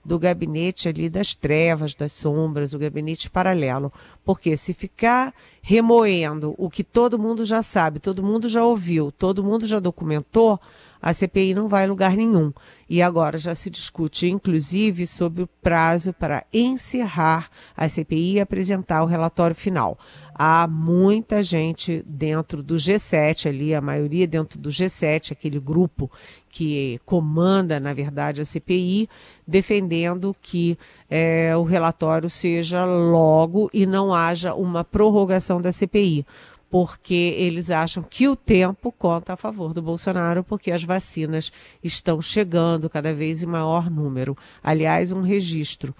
do 0.03 0.17
gabinete 0.17 0.87
ali 0.87 1.09
das 1.09 1.35
trevas, 1.35 1.93
das 1.93 2.11
sombras, 2.11 2.73
o 2.73 2.79
gabinete 2.79 3.29
paralelo. 3.29 3.91
Porque 4.23 4.55
se 4.55 4.73
ficar 4.73 5.33
remoendo 5.61 6.55
o 6.57 6.69
que 6.69 6.83
todo 6.83 7.19
mundo 7.19 7.45
já 7.45 7.61
sabe, 7.61 7.99
todo 7.99 8.23
mundo 8.23 8.47
já 8.47 8.63
ouviu, 8.63 9.11
todo 9.11 9.43
mundo 9.43 9.67
já 9.67 9.79
documentou, 9.79 10.59
a 11.01 11.13
CPI 11.13 11.53
não 11.53 11.67
vai 11.67 11.85
a 11.85 11.87
lugar 11.87 12.15
nenhum. 12.15 12.51
E 12.89 13.01
agora 13.01 13.37
já 13.37 13.53
se 13.55 13.69
discute, 13.69 14.27
inclusive, 14.27 15.05
sobre 15.07 15.43
o 15.43 15.49
prazo 15.61 16.11
para 16.11 16.43
encerrar 16.51 17.49
a 17.75 17.87
CPI 17.87 18.33
e 18.33 18.39
apresentar 18.39 19.03
o 19.03 19.05
relatório 19.05 19.55
final. 19.55 19.97
Há 20.41 20.65
muita 20.69 21.43
gente 21.43 22.01
dentro 22.07 22.63
do 22.63 22.75
G7 22.75 23.49
ali, 23.49 23.75
a 23.75 23.81
maioria 23.81 24.25
dentro 24.25 24.57
do 24.57 24.69
G7, 24.69 25.33
aquele 25.33 25.59
grupo 25.59 26.09
que 26.47 26.97
comanda, 27.05 27.77
na 27.77 27.91
verdade, 27.91 28.39
a 28.39 28.45
CPI, 28.45 29.09
defendendo 29.45 30.33
que 30.41 30.77
é, 31.09 31.53
o 31.57 31.63
relatório 31.63 32.29
seja 32.29 32.85
logo 32.85 33.69
e 33.73 33.85
não 33.85 34.13
haja 34.13 34.53
uma 34.53 34.81
prorrogação 34.81 35.59
da 35.61 35.73
CPI 35.73 36.25
porque 36.69 37.35
eles 37.35 37.69
acham 37.71 38.01
que 38.01 38.27
o 38.27 38.35
tempo 38.35 38.91
conta 38.91 39.33
a 39.33 39.35
favor 39.35 39.73
do 39.73 39.81
Bolsonaro, 39.81 40.43
porque 40.43 40.71
as 40.71 40.83
vacinas 40.83 41.51
estão 41.83 42.21
chegando 42.21 42.89
cada 42.89 43.11
vez 43.11 43.41
em 43.41 43.47
maior 43.47 43.89
número. 43.89 44.37
Aliás, 44.63 45.11
um 45.11 45.21
registro. 45.21 45.95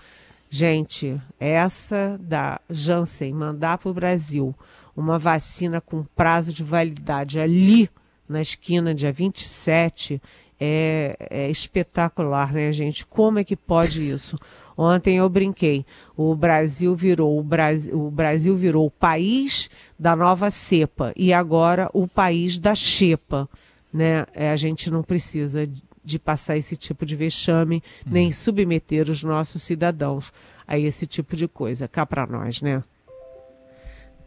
Gente, 0.50 1.22
essa 1.39 2.20
da 2.20 2.60
Janssen 2.70 3.32
mandar 3.34 3.77
para 3.77 3.89
o 3.89 3.94
Brasil 3.94 4.56
uma 4.98 5.20
vacina 5.20 5.79
com 5.79 6.03
prazo 6.15 6.51
de 6.51 6.63
validade 6.63 7.39
ali 7.39 7.88
na 8.27 8.41
esquina, 8.41 8.94
dia 8.94 9.12
27, 9.12 10.20
é, 10.60 11.15
é 11.29 11.50
espetacular, 11.50 12.51
né, 12.51 12.72
gente? 12.74 13.06
Como 13.06 13.38
é 13.38 13.44
que 13.44 13.56
pode 13.56 14.08
isso? 14.08 14.38
Ontem 14.75 15.18
eu 15.18 15.29
brinquei. 15.29 15.86
O 16.18 16.34
Brasil 16.36 16.96
virou 16.96 17.39
o 17.39 17.44
Brasil, 17.44 18.08
o 18.08 18.10
Brasil 18.10 18.56
virou 18.58 18.88
o 18.88 18.91
país 18.91 19.70
da 19.98 20.15
nova 20.15 20.50
cepa 20.50 21.13
e 21.15 21.32
agora 21.32 21.89
o 21.94 22.08
país 22.08 22.58
da 22.58 22.74
xepa, 22.74 23.48
né? 23.94 24.25
É, 24.34 24.50
a 24.50 24.56
gente 24.56 24.89
não 24.89 25.03
precisa 25.03 25.68
de 26.03 26.20
passar 26.20 26.58
esse 26.58 26.75
tipo 26.75 27.06
de 27.06 27.15
vexame, 27.15 27.84
hum. 28.06 28.10
nem 28.12 28.32
submeter 28.32 29.10
os 29.10 29.24
nossos 29.24 29.62
cidadãos 29.63 30.32
a 30.68 30.77
esse 30.77 31.06
tipo 31.06 31.36
de 31.36 31.48
coisa. 31.48 31.88
Cá 31.88 32.06
para 32.06 32.27
nós, 32.27 32.62
né? 32.62 32.84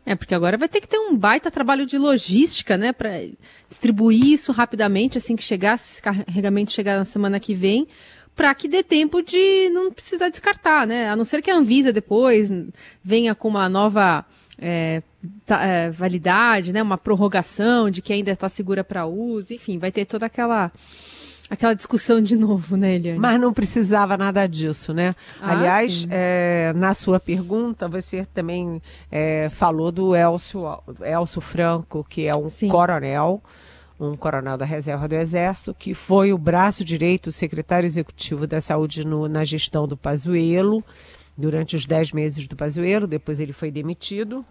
É, 0.04 0.16
porque 0.16 0.34
agora 0.34 0.58
vai 0.58 0.68
ter 0.68 0.80
que 0.80 0.88
ter 0.88 0.98
um 0.98 1.16
baita 1.16 1.50
trabalho 1.50 1.86
de 1.86 1.96
logística, 1.96 2.76
né, 2.76 2.92
para 2.92 3.10
distribuir 3.68 4.24
isso 4.24 4.50
rapidamente, 4.50 5.16
assim 5.16 5.36
que 5.36 5.44
chegar, 5.44 5.78
se 5.78 5.92
esse 5.92 6.02
carregamento 6.02 6.72
chegar 6.72 6.98
na 6.98 7.04
semana 7.04 7.38
que 7.38 7.54
vem, 7.54 7.86
para 8.34 8.52
que 8.54 8.66
dê 8.66 8.82
tempo 8.82 9.22
de 9.22 9.68
não 9.70 9.92
precisar 9.92 10.28
descartar, 10.28 10.86
né? 10.86 11.08
A 11.08 11.14
não 11.14 11.24
ser 11.24 11.42
que 11.42 11.50
a 11.50 11.56
Anvisa 11.56 11.92
depois 11.92 12.50
venha 13.04 13.34
com 13.34 13.46
uma 13.48 13.68
nova 13.68 14.24
é, 14.58 15.02
tá, 15.44 15.62
é, 15.62 15.90
validade, 15.90 16.72
né? 16.72 16.82
Uma 16.82 16.96
prorrogação 16.96 17.90
de 17.90 18.00
que 18.00 18.12
ainda 18.12 18.30
está 18.30 18.48
segura 18.48 18.82
para 18.82 19.06
uso, 19.06 19.52
enfim, 19.52 19.78
vai 19.78 19.92
ter 19.92 20.06
toda 20.06 20.26
aquela 20.26 20.72
aquela 21.52 21.74
discussão 21.74 22.22
de 22.22 22.34
novo, 22.34 22.78
né, 22.78 22.94
Eliane? 22.94 23.18
Mas 23.18 23.38
não 23.38 23.52
precisava 23.52 24.16
nada 24.16 24.46
disso, 24.46 24.94
né? 24.94 25.14
Ah, 25.38 25.52
Aliás, 25.52 26.06
é, 26.10 26.72
na 26.74 26.94
sua 26.94 27.20
pergunta, 27.20 27.86
você 27.86 28.24
também 28.24 28.80
é, 29.10 29.50
falou 29.50 29.92
do 29.92 30.16
Elcio, 30.16 30.64
Elcio 31.02 31.42
Franco, 31.42 32.06
que 32.08 32.26
é 32.26 32.34
um 32.34 32.50
sim. 32.50 32.68
coronel 32.68 33.42
um 34.00 34.16
coronel 34.16 34.56
da 34.56 34.64
reserva 34.64 35.06
do 35.06 35.14
Exército, 35.14 35.72
que 35.78 35.94
foi 35.94 36.32
o 36.32 36.38
braço 36.38 36.84
direito, 36.84 37.28
o 37.28 37.32
secretário 37.32 37.86
executivo 37.86 38.48
da 38.48 38.60
saúde 38.60 39.06
no, 39.06 39.28
na 39.28 39.44
gestão 39.44 39.86
do 39.86 39.96
Pazuello, 39.96 40.82
durante 41.38 41.76
os 41.76 41.86
dez 41.86 42.10
meses 42.10 42.48
do 42.48 42.56
Pazuello, 42.56 43.06
depois 43.06 43.38
ele 43.38 43.52
foi 43.52 43.70
demitido. 43.70 44.44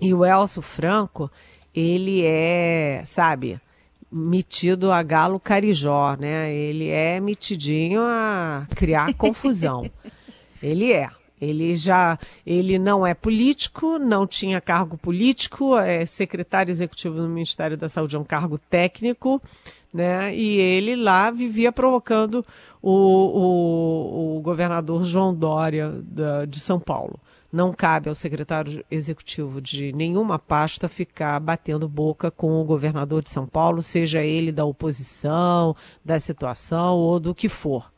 E 0.00 0.12
o 0.12 0.24
Elcio 0.24 0.62
Franco, 0.62 1.30
ele 1.72 2.24
é, 2.24 3.04
sabe, 3.06 3.60
metido 4.10 4.92
a 4.92 5.02
galo 5.02 5.38
carijó, 5.40 6.16
né? 6.18 6.52
Ele 6.52 6.88
é 6.88 7.20
metidinho 7.20 8.02
a 8.02 8.66
criar 8.74 9.12
confusão. 9.14 9.90
ele 10.62 10.92
é. 10.92 11.10
Ele 11.40 11.76
já, 11.76 12.18
ele 12.46 12.78
não 12.78 13.06
é 13.06 13.12
político, 13.12 13.98
não 13.98 14.26
tinha 14.26 14.58
cargo 14.58 14.96
político, 14.96 15.76
é 15.76 16.06
secretário 16.06 16.70
executivo 16.70 17.16
do 17.16 17.28
Ministério 17.28 17.76
da 17.76 17.90
Saúde, 17.90 18.16
é 18.16 18.18
um 18.18 18.24
cargo 18.24 18.56
técnico, 18.56 19.42
né? 19.92 20.34
E 20.34 20.56
ele 20.56 20.96
lá 20.96 21.30
vivia 21.30 21.70
provocando 21.70 22.44
o, 22.80 22.90
o, 22.90 24.36
o 24.36 24.40
governador 24.40 25.04
João 25.04 25.34
Dória 25.34 25.90
da, 26.02 26.46
de 26.46 26.58
São 26.58 26.80
Paulo. 26.80 27.20
Não 27.52 27.72
cabe 27.72 28.08
ao 28.08 28.14
secretário 28.14 28.84
executivo 28.90 29.60
de 29.60 29.92
nenhuma 29.92 30.38
pasta 30.38 30.88
ficar 30.88 31.38
batendo 31.40 31.88
boca 31.88 32.30
com 32.30 32.60
o 32.60 32.64
governador 32.64 33.22
de 33.22 33.30
São 33.30 33.46
Paulo, 33.46 33.82
seja 33.82 34.22
ele 34.22 34.52
da 34.52 34.64
oposição, 34.64 35.74
da 36.04 36.18
situação 36.18 36.96
ou 36.96 37.20
do 37.20 37.34
que 37.34 37.48
for 37.48 37.90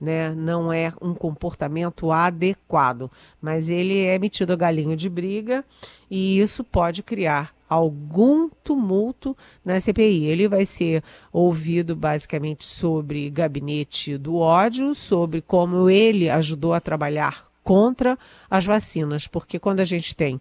né? 0.00 0.34
Não 0.34 0.72
é 0.72 0.92
um 1.00 1.14
comportamento 1.14 2.12
adequado, 2.12 3.10
mas 3.40 3.68
ele 3.70 4.04
é 4.04 4.18
metido 4.18 4.52
a 4.52 4.56
galinho 4.56 4.96
de 4.96 5.08
briga 5.08 5.64
e 6.10 6.38
isso 6.38 6.62
pode 6.62 7.02
criar 7.02 7.54
algum 7.68 8.48
tumulto 8.62 9.36
na 9.64 9.80
CPI. 9.80 10.26
Ele 10.26 10.46
vai 10.46 10.64
ser 10.64 11.02
ouvido 11.32 11.96
basicamente 11.96 12.64
sobre 12.64 13.30
gabinete 13.30 14.18
do 14.18 14.36
ódio, 14.36 14.94
sobre 14.94 15.40
como 15.40 15.88
ele 15.88 16.28
ajudou 16.28 16.74
a 16.74 16.80
trabalhar 16.80 17.53
contra 17.64 18.16
as 18.48 18.64
vacinas, 18.64 19.26
porque 19.26 19.58
quando 19.58 19.80
a 19.80 19.84
gente 19.84 20.14
tem 20.14 20.40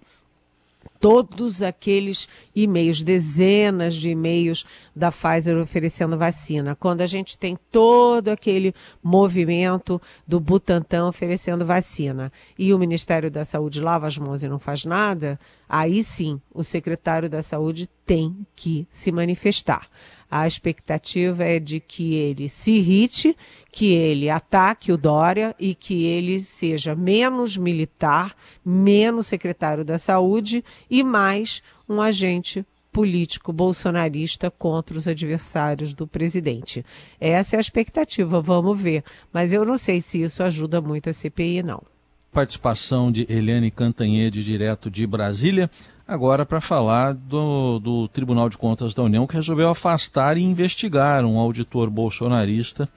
todos 1.00 1.62
aqueles 1.62 2.30
e-mails, 2.56 3.04
dezenas 3.04 3.96
de 3.96 4.10
e-mails 4.10 4.66
da 4.96 5.12
Pfizer 5.12 5.58
oferecendo 5.58 6.18
vacina. 6.18 6.76
Quando 6.76 7.02
a 7.02 7.08
gente 7.08 7.38
tem 7.38 7.58
todo 7.70 8.30
aquele 8.30 8.74
movimento 9.04 10.02
do 10.26 10.40
Butantan 10.40 11.08
oferecendo 11.08 11.66
vacina 11.66 12.32
e 12.58 12.74
o 12.74 12.80
Ministério 12.80 13.30
da 13.30 13.44
Saúde 13.44 13.82
lava 13.82 14.08
as 14.08 14.18
mãos 14.18 14.44
e 14.44 14.48
não 14.48 14.60
faz 14.60 14.86
nada, 14.86 15.38
aí 15.68 16.04
sim 16.04 16.40
o 16.54 16.64
secretário 16.64 17.30
da 17.30 17.42
Saúde 17.42 17.90
tem 18.06 18.36
que 18.56 18.88
se 18.90 19.12
manifestar. 19.12 19.90
A 20.36 20.48
expectativa 20.48 21.44
é 21.44 21.60
de 21.60 21.80
que 21.80 22.16
ele 22.16 22.50
se 22.50 22.72
irrite, 22.72 23.38
que 23.72 23.94
ele 23.94 24.32
ataque 24.32 24.92
o 24.92 24.98
Dória 24.98 25.56
e 25.60 25.76
que 25.76 26.06
ele 26.06 26.40
seja 26.40 26.96
menos 26.96 27.56
militar, 27.56 28.36
menos 28.66 29.28
secretário 29.28 29.86
da 29.86 30.00
Saúde 30.00 30.66
e 30.90 31.04
mais 31.04 31.62
um 31.88 32.02
agente 32.02 32.66
político 32.92 33.54
bolsonarista 33.54 34.50
contra 34.50 34.98
os 34.98 35.08
adversários 35.08 35.94
do 35.94 36.08
presidente. 36.08 36.84
Essa 37.22 37.56
é 37.56 37.58
a 37.58 37.62
expectativa, 37.62 38.42
vamos 38.42 38.82
ver. 38.82 39.04
Mas 39.32 39.54
eu 39.54 39.64
não 39.64 39.78
sei 39.78 40.02
se 40.02 40.20
isso 40.20 40.42
ajuda 40.42 40.82
muito 40.82 41.12
a 41.12 41.14
CPI, 41.14 41.62
não. 41.62 41.84
Participação 42.32 43.12
de 43.12 43.28
Eliane 43.30 43.70
Cantanhede, 43.70 44.44
direto 44.44 44.90
de 44.90 45.06
Brasília. 45.06 45.70
Agora, 46.08 46.46
para 46.46 46.60
falar 46.60 47.14
do, 47.14 47.80
do, 47.80 48.08
Tribunal 48.10 48.50
de 48.50 48.58
Contas 48.58 48.94
da 48.94 49.02
União, 49.02 49.26
que 49.26 49.36
resolveu 49.36 49.70
afastar 49.70 50.38
e 50.38 50.42
investigar 50.42 51.24
um 51.24 51.38
auditor 51.38 51.90
bolsonarista 51.90 52.90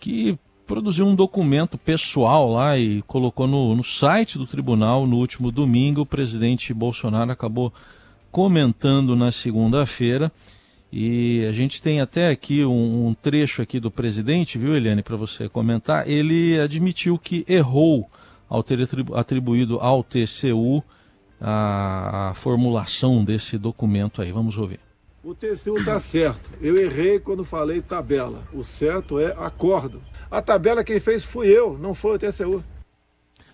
que 0.00 0.36
produziu 0.66 1.06
um 1.06 1.14
documento 1.14 1.78
pessoal 1.78 2.50
lá 2.50 2.76
e 2.76 3.02
colocou 3.02 3.46
no, 3.46 3.76
no 3.76 3.84
site 3.84 4.36
do 4.36 4.46
tribunal 4.46 5.06
no 5.06 5.16
último 5.16 5.52
domingo. 5.52 6.00
O 6.00 6.06
presidente 6.06 6.74
Bolsonaro 6.74 7.30
acabou 7.30 7.72
comentando 8.32 9.14
na 9.14 9.30
segunda-feira. 9.30 10.32
E 10.92 11.44
a 11.48 11.52
gente 11.52 11.80
tem 11.80 12.00
até 12.00 12.30
aqui 12.30 12.64
um, 12.64 13.08
um 13.08 13.14
trecho 13.14 13.62
aqui 13.62 13.78
do 13.78 13.90
presidente, 13.90 14.58
viu, 14.58 14.76
Eliane, 14.76 15.02
para 15.02 15.16
você 15.16 15.48
comentar. 15.48 16.08
Ele 16.08 16.58
admitiu 16.60 17.16
que 17.18 17.44
errou 17.48 18.08
ao 18.48 18.62
ter 18.62 18.78
atribuído 19.14 19.78
ao 19.80 20.02
TCU 20.02 20.82
a, 21.46 22.30
a 22.30 22.34
formulação 22.34 23.22
desse 23.22 23.58
documento 23.58 24.22
aí. 24.22 24.32
Vamos 24.32 24.56
ouvir. 24.56 24.80
O 25.22 25.34
TCU 25.34 25.78
está 25.78 26.00
certo. 26.00 26.50
Eu 26.60 26.78
errei 26.78 27.20
quando 27.20 27.44
falei 27.44 27.82
tabela. 27.82 28.42
O 28.52 28.64
certo 28.64 29.18
é 29.18 29.34
acordo. 29.38 30.02
A 30.30 30.40
tabela 30.40 30.82
quem 30.82 30.98
fez 30.98 31.22
fui 31.22 31.48
eu, 31.48 31.78
não 31.78 31.94
foi 31.94 32.16
o 32.16 32.18
TCU. 32.18 32.64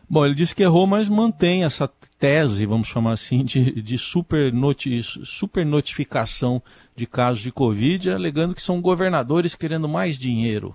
Bom, 0.09 0.25
ele 0.25 0.35
disse 0.35 0.55
que 0.55 0.63
errou, 0.63 0.87
mas 0.87 1.09
mantém 1.09 1.63
essa 1.63 1.89
tese, 2.19 2.67
vamos 2.67 2.89
chamar 2.89 3.13
assim, 3.13 3.45
de, 3.45 3.81
de 3.81 3.97
super, 3.97 4.53
noti 4.53 5.01
super 5.03 5.65
notificação 5.65 6.61
de 6.97 7.07
casos 7.07 7.43
de 7.43 7.53
Covid, 7.53 8.11
alegando 8.11 8.55
que 8.55 8.63
são 8.63 8.81
governadores 8.81 9.55
querendo 9.55 9.89
mais 9.89 10.19
dinheiro. 10.19 10.75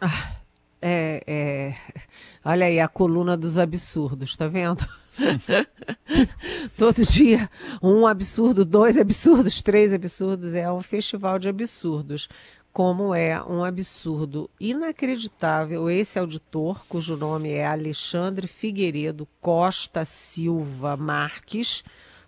Ah, 0.00 0.36
é, 0.80 1.22
é... 1.26 1.74
Olha 2.42 2.66
aí 2.66 2.80
a 2.80 2.88
coluna 2.88 3.36
dos 3.36 3.58
absurdos, 3.58 4.34
tá 4.36 4.48
vendo? 4.48 4.86
Todo 6.76 7.04
dia 7.04 7.50
um 7.82 8.06
absurdo, 8.06 8.64
dois 8.64 8.96
absurdos, 8.96 9.62
três 9.62 9.92
absurdos. 9.92 10.54
É 10.54 10.70
um 10.70 10.82
festival 10.82 11.38
de 11.38 11.48
absurdos. 11.48 12.28
Como 12.72 13.14
é 13.14 13.42
um 13.42 13.64
absurdo 13.64 14.48
inacreditável 14.60 15.90
esse 15.90 16.18
auditor, 16.18 16.84
cujo 16.88 17.16
nome 17.16 17.50
é 17.50 17.66
Alexandre 17.66 18.46
Figueiredo 18.46 19.26
Costa 19.40 20.04
Silva 20.04 20.96
Marques, 20.96 21.82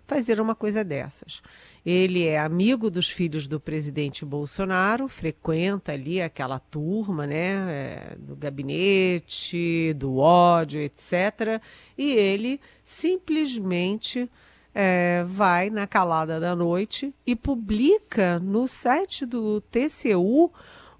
fazer 0.05 0.41
uma 0.41 0.53
coisa 0.53 0.83
dessas. 0.83 1.41
Ele 1.85 2.25
é 2.27 2.37
amigo 2.37 2.91
dos 2.91 3.09
filhos 3.09 3.47
do 3.47 3.59
presidente 3.59 4.23
Bolsonaro, 4.23 5.07
frequenta 5.07 5.93
ali 5.93 6.21
aquela 6.21 6.59
turma, 6.59 7.25
né, 7.25 7.55
é, 7.69 8.15
do 8.19 8.35
gabinete, 8.35 9.93
do 9.95 10.17
ódio, 10.17 10.79
etc. 10.79 11.59
E 11.97 12.11
ele 12.11 12.59
simplesmente 12.83 14.29
é, 14.75 15.23
vai 15.27 15.71
na 15.71 15.87
calada 15.87 16.39
da 16.39 16.55
noite 16.55 17.13
e 17.25 17.35
publica 17.35 18.39
no 18.39 18.67
site 18.67 19.25
do 19.25 19.59
TCU 19.61 20.51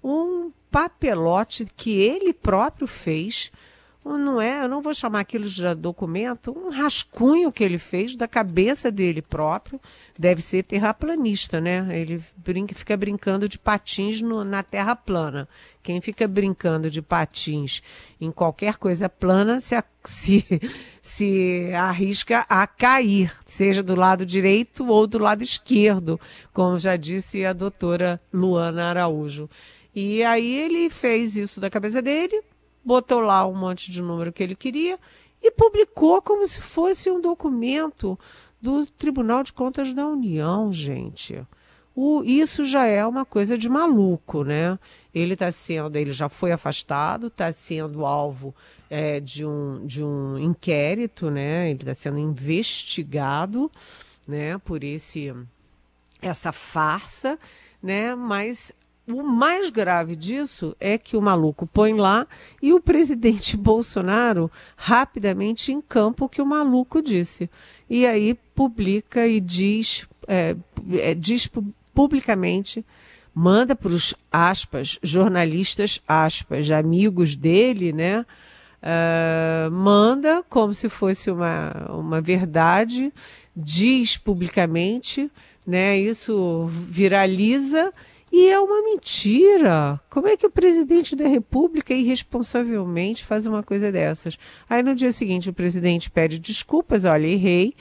um 0.02 0.50
papelote 0.68 1.66
que 1.76 2.00
ele 2.00 2.32
próprio 2.32 2.88
fez 2.88 3.52
não 4.04 4.40
é, 4.40 4.64
eu 4.64 4.68
não 4.68 4.82
vou 4.82 4.92
chamar 4.92 5.20
aquilo 5.20 5.48
de 5.48 5.74
documento, 5.76 6.50
um 6.56 6.70
rascunho 6.70 7.52
que 7.52 7.62
ele 7.62 7.78
fez 7.78 8.16
da 8.16 8.26
cabeça 8.26 8.90
dele 8.90 9.22
próprio, 9.22 9.80
deve 10.18 10.42
ser 10.42 10.64
terraplanista, 10.64 11.60
né? 11.60 11.86
Ele 11.90 12.22
brinca, 12.36 12.74
fica 12.74 12.96
brincando 12.96 13.48
de 13.48 13.58
patins 13.58 14.20
no, 14.20 14.42
na 14.42 14.62
terra 14.62 14.96
plana. 14.96 15.48
Quem 15.82 16.00
fica 16.00 16.26
brincando 16.26 16.90
de 16.90 17.00
patins 17.00 17.80
em 18.20 18.32
qualquer 18.32 18.76
coisa 18.76 19.08
plana 19.08 19.60
se, 19.60 19.76
se, 20.04 20.44
se 21.00 21.70
arrisca 21.72 22.44
a 22.48 22.66
cair, 22.66 23.32
seja 23.46 23.84
do 23.84 23.94
lado 23.94 24.26
direito 24.26 24.86
ou 24.88 25.06
do 25.06 25.18
lado 25.18 25.44
esquerdo, 25.44 26.20
como 26.52 26.76
já 26.76 26.96
disse 26.96 27.44
a 27.44 27.52
doutora 27.52 28.20
Luana 28.32 28.90
Araújo. 28.90 29.48
E 29.94 30.24
aí 30.24 30.58
ele 30.58 30.88
fez 30.88 31.36
isso 31.36 31.60
da 31.60 31.68
cabeça 31.68 32.00
dele, 32.00 32.42
botou 32.84 33.20
lá 33.20 33.46
um 33.46 33.54
monte 33.54 33.90
de 33.90 34.02
número 34.02 34.32
que 34.32 34.42
ele 34.42 34.56
queria 34.56 34.98
e 35.42 35.50
publicou 35.50 36.22
como 36.22 36.46
se 36.46 36.60
fosse 36.60 37.10
um 37.10 37.20
documento 37.20 38.18
do 38.60 38.86
Tribunal 38.86 39.42
de 39.42 39.52
Contas 39.52 39.92
da 39.92 40.06
União, 40.06 40.72
gente. 40.72 41.44
O, 41.94 42.22
isso 42.24 42.64
já 42.64 42.86
é 42.86 43.04
uma 43.04 43.24
coisa 43.24 43.58
de 43.58 43.68
maluco, 43.68 44.44
né? 44.44 44.78
Ele 45.14 45.34
está 45.34 45.52
sendo, 45.52 45.96
ele 45.96 46.12
já 46.12 46.28
foi 46.28 46.52
afastado, 46.52 47.26
está 47.26 47.52
sendo 47.52 48.06
alvo 48.06 48.54
é, 48.88 49.20
de, 49.20 49.44
um, 49.44 49.84
de 49.84 50.02
um 50.02 50.38
inquérito, 50.38 51.30
né? 51.30 51.68
Ele 51.68 51.80
está 51.80 51.92
sendo 51.92 52.18
investigado, 52.18 53.70
né? 54.26 54.56
Por 54.58 54.82
esse 54.82 55.34
essa 56.22 56.52
farsa, 56.52 57.38
né? 57.82 58.14
Mas 58.14 58.72
o 59.08 59.22
mais 59.22 59.68
grave 59.70 60.14
disso 60.14 60.76
é 60.78 60.96
que 60.96 61.16
o 61.16 61.20
maluco 61.20 61.66
põe 61.66 61.94
lá 61.94 62.26
e 62.60 62.72
o 62.72 62.80
presidente 62.80 63.56
Bolsonaro 63.58 64.50
rapidamente 64.76 65.72
encampa 65.72 66.24
o 66.24 66.28
que 66.28 66.40
o 66.40 66.46
maluco 66.46 67.02
disse. 67.02 67.50
E 67.90 68.06
aí 68.06 68.34
publica 68.54 69.26
e 69.26 69.40
diz, 69.40 70.06
é, 70.28 70.56
é, 70.92 71.14
diz 71.14 71.50
publicamente, 71.92 72.84
manda 73.34 73.74
para 73.74 73.92
os 73.92 74.14
aspas, 74.30 74.98
jornalistas, 75.02 76.00
aspas, 76.06 76.70
amigos 76.70 77.34
dele, 77.34 77.92
né? 77.92 78.24
Uh, 78.82 79.70
manda 79.70 80.42
como 80.48 80.74
se 80.74 80.88
fosse 80.88 81.30
uma, 81.30 81.70
uma 81.88 82.20
verdade, 82.20 83.12
diz 83.54 84.16
publicamente, 84.16 85.30
né? 85.66 85.96
Isso 85.96 86.68
viraliza 86.88 87.92
e 88.32 88.48
é 88.48 88.58
uma 88.58 88.82
mentira. 88.82 90.00
Como 90.08 90.26
é 90.26 90.38
que 90.38 90.46
o 90.46 90.50
presidente 90.50 91.14
da 91.14 91.28
República 91.28 91.92
irresponsavelmente 91.92 93.26
faz 93.26 93.44
uma 93.44 93.62
coisa 93.62 93.92
dessas? 93.92 94.38
Aí 94.68 94.82
no 94.82 94.94
dia 94.94 95.12
seguinte 95.12 95.50
o 95.50 95.52
presidente 95.52 96.10
pede 96.10 96.38
desculpas, 96.38 97.04
olha, 97.04 97.26
errei, 97.26 97.74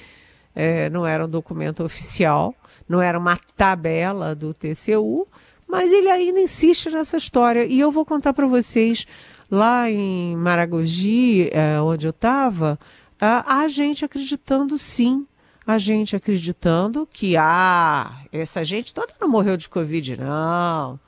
é, 0.54 0.90
não 0.90 1.08
era 1.08 1.26
um 1.26 1.30
documento 1.30 1.86
oficial, 1.86 2.54
não 2.88 3.02
era 3.02 3.18
uma 3.18 3.40
tabela 3.56 4.36
do 4.36 4.54
TCU, 4.54 5.26
mas 5.66 5.90
ele 5.90 6.10
ainda 6.10 6.42
insiste 6.42 6.90
nessa 6.90 7.16
história. 7.16 7.64
E 7.64 7.80
eu 7.80 7.90
vou 7.90 8.04
contar 8.04 8.34
para 8.34 8.46
vocês, 8.46 9.08
lá 9.50 9.90
em 9.90 10.36
Maragogi, 10.36 11.50
é, 11.54 11.80
onde 11.80 12.08
eu 12.08 12.12
estava, 12.12 12.78
a 13.22 13.68
gente 13.70 14.04
acreditando 14.04 14.78
sim 14.78 15.26
a 15.66 15.78
gente 15.78 16.16
acreditando 16.16 17.08
que, 17.12 17.38
ah, 17.38 18.24
essa 18.32 18.64
gente 18.64 18.94
toda 18.94 19.14
não 19.20 19.30
morreu 19.30 19.56
de 19.58 19.70
Covid, 19.70 20.18
não. 20.18 21.00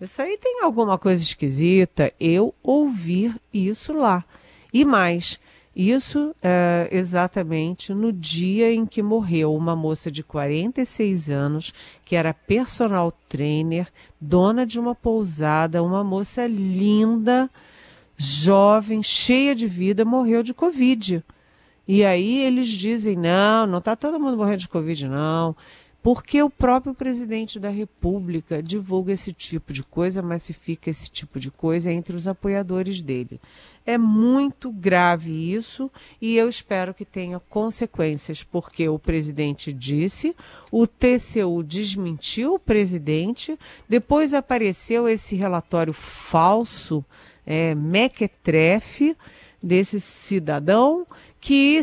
Isso 0.00 0.22
aí 0.22 0.38
tem 0.38 0.62
alguma 0.62 0.96
coisa 0.96 1.22
esquisita. 1.22 2.12
Eu 2.20 2.54
ouvir 2.62 3.34
isso 3.52 3.92
lá. 3.92 4.24
E 4.72 4.84
mais, 4.84 5.38
Isso 5.78 6.34
é, 6.42 6.88
exatamente 6.90 7.94
no 7.94 8.12
dia 8.12 8.72
em 8.74 8.84
que 8.84 9.00
morreu 9.00 9.54
uma 9.54 9.76
moça 9.76 10.10
de 10.10 10.24
46 10.24 11.30
anos, 11.30 11.72
que 12.04 12.16
era 12.16 12.34
personal 12.34 13.12
trainer, 13.28 13.86
dona 14.20 14.66
de 14.66 14.80
uma 14.80 14.92
pousada, 14.92 15.80
uma 15.80 16.02
moça 16.02 16.48
linda, 16.48 17.48
jovem, 18.16 19.04
cheia 19.04 19.54
de 19.54 19.68
vida, 19.68 20.04
morreu 20.04 20.42
de 20.42 20.52
Covid. 20.52 21.22
E 21.88 22.04
aí 22.04 22.44
eles 22.44 22.68
dizem: 22.68 23.16
não, 23.16 23.66
não 23.66 23.78
está 23.78 23.96
todo 23.96 24.20
mundo 24.20 24.36
morrendo 24.36 24.58
de 24.60 24.68
Covid, 24.68 25.08
não 25.08 25.56
porque 26.02 26.42
o 26.42 26.48
próprio 26.48 26.94
presidente 26.94 27.58
da 27.58 27.68
República 27.68 28.62
divulga 28.62 29.12
esse 29.12 29.32
tipo 29.32 29.72
de 29.72 29.82
coisa, 29.82 30.22
massifica 30.22 30.88
esse 30.88 31.10
tipo 31.10 31.40
de 31.40 31.50
coisa 31.50 31.92
entre 31.92 32.16
os 32.16 32.28
apoiadores 32.28 33.00
dele. 33.00 33.40
É 33.84 33.98
muito 33.98 34.70
grave 34.70 35.30
isso 35.30 35.90
e 36.20 36.36
eu 36.36 36.48
espero 36.48 36.94
que 36.94 37.04
tenha 37.04 37.40
consequências, 37.40 38.42
porque 38.42 38.88
o 38.88 38.98
presidente 38.98 39.72
disse, 39.72 40.36
o 40.70 40.86
TCU 40.86 41.62
desmentiu 41.62 42.54
o 42.54 42.58
presidente, 42.58 43.58
depois 43.88 44.34
apareceu 44.34 45.08
esse 45.08 45.34
relatório 45.34 45.92
falso, 45.92 47.04
é, 47.44 47.74
mequetrefe, 47.74 49.16
desse 49.62 50.00
cidadão 50.00 51.06
que 51.40 51.80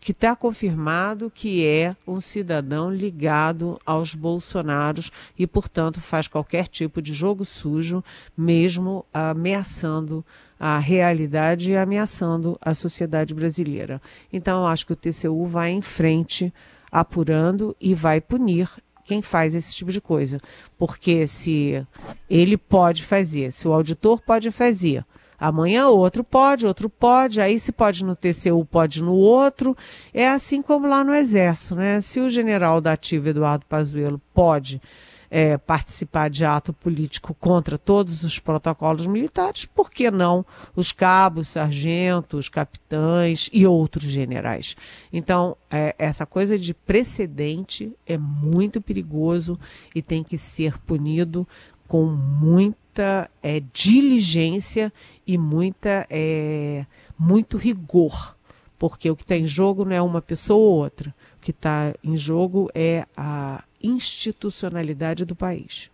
que 0.00 0.10
está 0.10 0.34
confirmado 0.34 1.30
que 1.30 1.64
é 1.66 1.94
um 2.06 2.20
cidadão 2.20 2.92
ligado 2.92 3.80
aos 3.86 4.14
bolsonaros 4.14 5.10
e 5.38 5.46
portanto 5.46 6.00
faz 6.00 6.26
qualquer 6.26 6.66
tipo 6.66 7.00
de 7.00 7.14
jogo 7.14 7.44
sujo 7.44 8.02
mesmo 8.36 9.04
ameaçando 9.12 10.24
a 10.58 10.78
realidade 10.78 11.70
e 11.70 11.76
ameaçando 11.76 12.58
a 12.60 12.74
sociedade 12.74 13.34
brasileira. 13.34 14.00
Então 14.32 14.66
acho 14.66 14.86
que 14.86 14.92
o 14.92 14.96
TCU 14.96 15.46
vai 15.46 15.70
em 15.70 15.82
frente 15.82 16.52
apurando 16.90 17.76
e 17.80 17.94
vai 17.94 18.20
punir 18.20 18.68
quem 19.04 19.20
faz 19.20 19.54
esse 19.54 19.74
tipo 19.74 19.92
de 19.92 20.00
coisa. 20.00 20.40
Porque 20.78 21.26
se 21.26 21.86
ele 22.28 22.56
pode 22.56 23.04
fazer 23.04 23.52
se 23.52 23.68
o 23.68 23.72
auditor 23.72 24.20
pode 24.20 24.50
fazer 24.50 25.04
Amanhã 25.38 25.88
outro 25.88 26.22
pode, 26.22 26.66
outro 26.66 26.88
pode, 26.88 27.40
aí 27.40 27.58
se 27.58 27.72
pode 27.72 28.04
no 28.04 28.16
TCU, 28.16 28.64
pode 28.64 29.02
no 29.02 29.14
outro. 29.14 29.76
É 30.12 30.28
assim 30.28 30.62
como 30.62 30.86
lá 30.86 31.02
no 31.04 31.14
Exército, 31.14 31.74
né? 31.74 32.00
Se 32.00 32.20
o 32.20 32.30
general 32.30 32.80
da 32.80 32.92
ativa 32.92 33.30
Eduardo 33.30 33.66
Pazuello 33.66 34.20
pode 34.32 34.80
é, 35.34 35.58
participar 35.58 36.30
de 36.30 36.44
ato 36.44 36.72
político 36.72 37.34
contra 37.34 37.76
todos 37.76 38.22
os 38.22 38.38
protocolos 38.38 39.04
militares, 39.04 39.64
por 39.64 39.90
que 39.90 40.08
não 40.08 40.46
os 40.76 40.92
cabos, 40.92 41.48
sargentos, 41.48 42.48
capitães 42.48 43.50
e 43.52 43.66
outros 43.66 44.04
generais? 44.04 44.76
Então, 45.12 45.56
é, 45.68 45.92
essa 45.98 46.24
coisa 46.24 46.56
de 46.56 46.72
precedente 46.72 47.92
é 48.06 48.16
muito 48.16 48.80
perigoso 48.80 49.58
e 49.92 50.00
tem 50.00 50.22
que 50.22 50.38
ser 50.38 50.78
punido 50.78 51.44
com 51.88 52.06
muita 52.94 53.28
é, 53.42 53.60
diligência 53.72 54.92
e 55.26 55.36
muita, 55.36 56.06
é, 56.08 56.86
muito 57.18 57.56
rigor, 57.56 58.36
porque 58.78 59.10
o 59.10 59.16
que 59.16 59.24
está 59.24 59.36
em 59.36 59.48
jogo 59.48 59.84
não 59.84 59.96
é 59.96 60.00
uma 60.00 60.22
pessoa 60.22 60.64
ou 60.64 60.84
outra, 60.84 61.12
o 61.36 61.40
que 61.40 61.50
está 61.50 61.92
em 62.04 62.16
jogo 62.16 62.70
é 62.72 63.04
a 63.16 63.64
institucionalidade 63.82 65.24
do 65.24 65.34
país. 65.34 65.90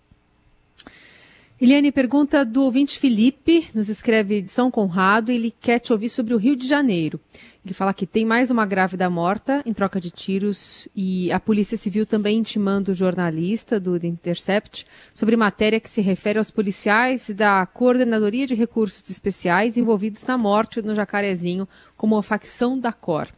Eliane, 1.62 1.92
pergunta 1.92 2.42
do 2.42 2.62
ouvinte 2.62 2.98
Felipe, 2.98 3.68
nos 3.74 3.90
escreve 3.90 4.40
de 4.40 4.50
São 4.50 4.70
Conrado, 4.70 5.30
ele 5.30 5.52
quer 5.60 5.78
te 5.78 5.92
ouvir 5.92 6.08
sobre 6.08 6.32
o 6.32 6.38
Rio 6.38 6.56
de 6.56 6.66
Janeiro. 6.66 7.20
Ele 7.62 7.74
fala 7.74 7.92
que 7.92 8.06
tem 8.06 8.24
mais 8.24 8.50
uma 8.50 8.64
grávida 8.64 9.10
morta 9.10 9.62
em 9.66 9.74
troca 9.74 10.00
de 10.00 10.10
tiros 10.10 10.88
e 10.96 11.30
a 11.30 11.38
Polícia 11.38 11.76
Civil 11.76 12.06
também 12.06 12.38
intimando 12.38 12.92
o 12.92 12.94
jornalista 12.94 13.78
do 13.78 13.94
Intercept 14.06 14.86
sobre 15.12 15.36
matéria 15.36 15.78
que 15.78 15.90
se 15.90 16.00
refere 16.00 16.38
aos 16.38 16.50
policiais 16.50 17.28
da 17.28 17.66
Coordenadoria 17.66 18.46
de 18.46 18.54
Recursos 18.54 19.10
Especiais 19.10 19.76
envolvidos 19.76 20.24
na 20.24 20.38
morte 20.38 20.80
no 20.80 20.94
Jacarezinho 20.94 21.68
como 21.94 22.16
a 22.16 22.22
facção 22.22 22.78
da 22.78 22.90
COR. 22.90 23.28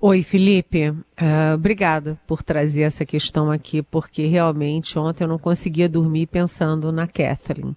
Oi, 0.00 0.22
Felipe. 0.22 0.90
Uh, 0.90 1.54
obrigada 1.54 2.18
por 2.26 2.42
trazer 2.42 2.82
essa 2.82 3.06
questão 3.06 3.50
aqui, 3.50 3.80
porque 3.80 4.26
realmente 4.26 4.98
ontem 4.98 5.24
eu 5.24 5.28
não 5.28 5.38
conseguia 5.38 5.88
dormir 5.88 6.26
pensando 6.26 6.92
na 6.92 7.06
Kathleen. 7.06 7.76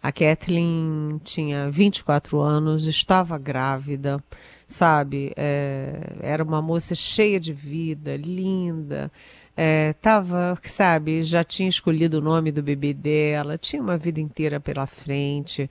A 0.00 0.12
Kathleen 0.12 1.20
tinha 1.24 1.68
24 1.68 2.40
anos, 2.40 2.86
estava 2.86 3.36
grávida, 3.36 4.22
sabe? 4.66 5.32
É, 5.36 6.16
era 6.20 6.44
uma 6.44 6.62
moça 6.62 6.94
cheia 6.94 7.40
de 7.40 7.52
vida, 7.52 8.16
linda. 8.16 9.10
É, 9.56 9.92
sabe, 10.64 11.24
já 11.24 11.42
tinha 11.42 11.68
escolhido 11.68 12.18
o 12.18 12.22
nome 12.22 12.52
do 12.52 12.62
bebê 12.62 12.94
dela, 12.94 13.58
tinha 13.58 13.82
uma 13.82 13.98
vida 13.98 14.20
inteira 14.20 14.60
pela 14.60 14.86
frente 14.86 15.68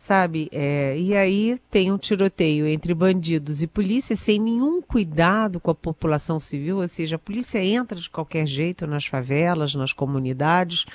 sabe? 0.00 0.48
É, 0.50 0.98
e 0.98 1.14
aí 1.14 1.60
tem 1.70 1.92
um 1.92 1.98
tiroteio 1.98 2.66
entre 2.66 2.94
bandidos 2.94 3.62
e 3.62 3.66
polícia 3.66 4.16
sem 4.16 4.40
nenhum 4.40 4.80
cuidado 4.80 5.60
com 5.60 5.70
a 5.70 5.74
população 5.74 6.40
civil, 6.40 6.78
ou 6.78 6.88
seja, 6.88 7.16
a 7.16 7.18
polícia 7.18 7.62
entra 7.62 8.00
de 8.00 8.08
qualquer 8.08 8.46
jeito 8.46 8.86
nas 8.86 9.04
favelas, 9.04 9.74
nas 9.74 9.92
comunidades 9.92 10.86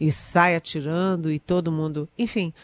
e 0.00 0.12
sai 0.12 0.54
atirando 0.54 1.28
e 1.28 1.40
todo 1.40 1.72
mundo, 1.72 2.08
enfim, 2.16 2.54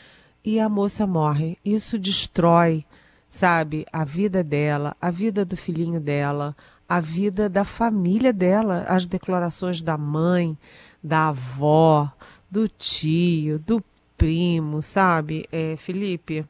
e 0.45 0.61
a 0.61 0.69
moça 0.69 1.05
morre. 1.05 1.59
Isso 1.65 1.99
destrói, 1.99 2.85
sabe, 3.29 3.85
a 3.93 4.05
vida 4.05 4.45
dela, 4.45 4.97
a 5.01 5.11
vida 5.11 5.45
do 5.45 5.57
filhinho 5.57 5.99
dela, 5.99 6.57
a 6.89 7.01
vida 7.01 7.49
da 7.49 7.65
família 7.65 8.33
dela, 8.33 8.85
as 8.87 9.05
declarações 9.05 9.83
da 9.83 9.99
mãe, 9.99 10.57
da 11.03 11.29
avó, 11.31 12.09
do 12.49 12.69
tio, 12.69 13.59
do 13.59 13.83
primo, 14.19 14.83
sabe? 14.83 15.49
É, 15.51 15.77
Felipe, 15.77 16.45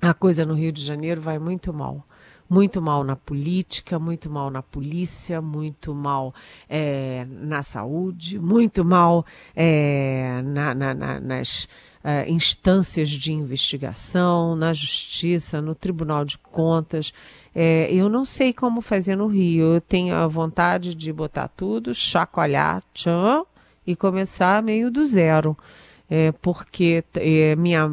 a 0.00 0.14
coisa 0.14 0.46
no 0.46 0.54
Rio 0.54 0.72
de 0.72 0.82
Janeiro 0.82 1.20
vai 1.20 1.38
muito 1.38 1.72
mal. 1.72 2.02
Muito 2.50 2.80
mal 2.80 3.04
na 3.04 3.14
política, 3.14 3.98
muito 3.98 4.30
mal 4.30 4.50
na 4.50 4.62
polícia, 4.62 5.42
muito 5.42 5.94
mal 5.94 6.34
é, 6.66 7.26
na 7.28 7.62
saúde, 7.62 8.38
muito 8.38 8.82
mal 8.82 9.26
é, 9.54 10.40
na, 10.42 10.74
na, 10.74 10.94
na, 10.94 11.20
nas 11.20 11.68
é, 12.02 12.26
instâncias 12.30 13.10
de 13.10 13.34
investigação, 13.34 14.56
na 14.56 14.72
justiça, 14.72 15.60
no 15.60 15.74
Tribunal 15.74 16.24
de 16.24 16.38
Contas. 16.38 17.12
É, 17.54 17.92
eu 17.92 18.08
não 18.08 18.24
sei 18.24 18.54
como 18.54 18.80
fazer 18.80 19.14
no 19.14 19.26
Rio. 19.26 19.74
Eu 19.74 19.80
tenho 19.82 20.14
a 20.14 20.26
vontade 20.26 20.94
de 20.94 21.12
botar 21.12 21.48
tudo, 21.48 21.92
chacoalhar, 21.92 22.82
tchan, 22.94 23.44
e 23.86 23.94
começar 23.94 24.62
meio 24.62 24.90
do 24.90 25.04
zero 25.06 25.54
é, 26.10 26.32
porque 26.32 27.04
é, 27.14 27.54
minha, 27.54 27.90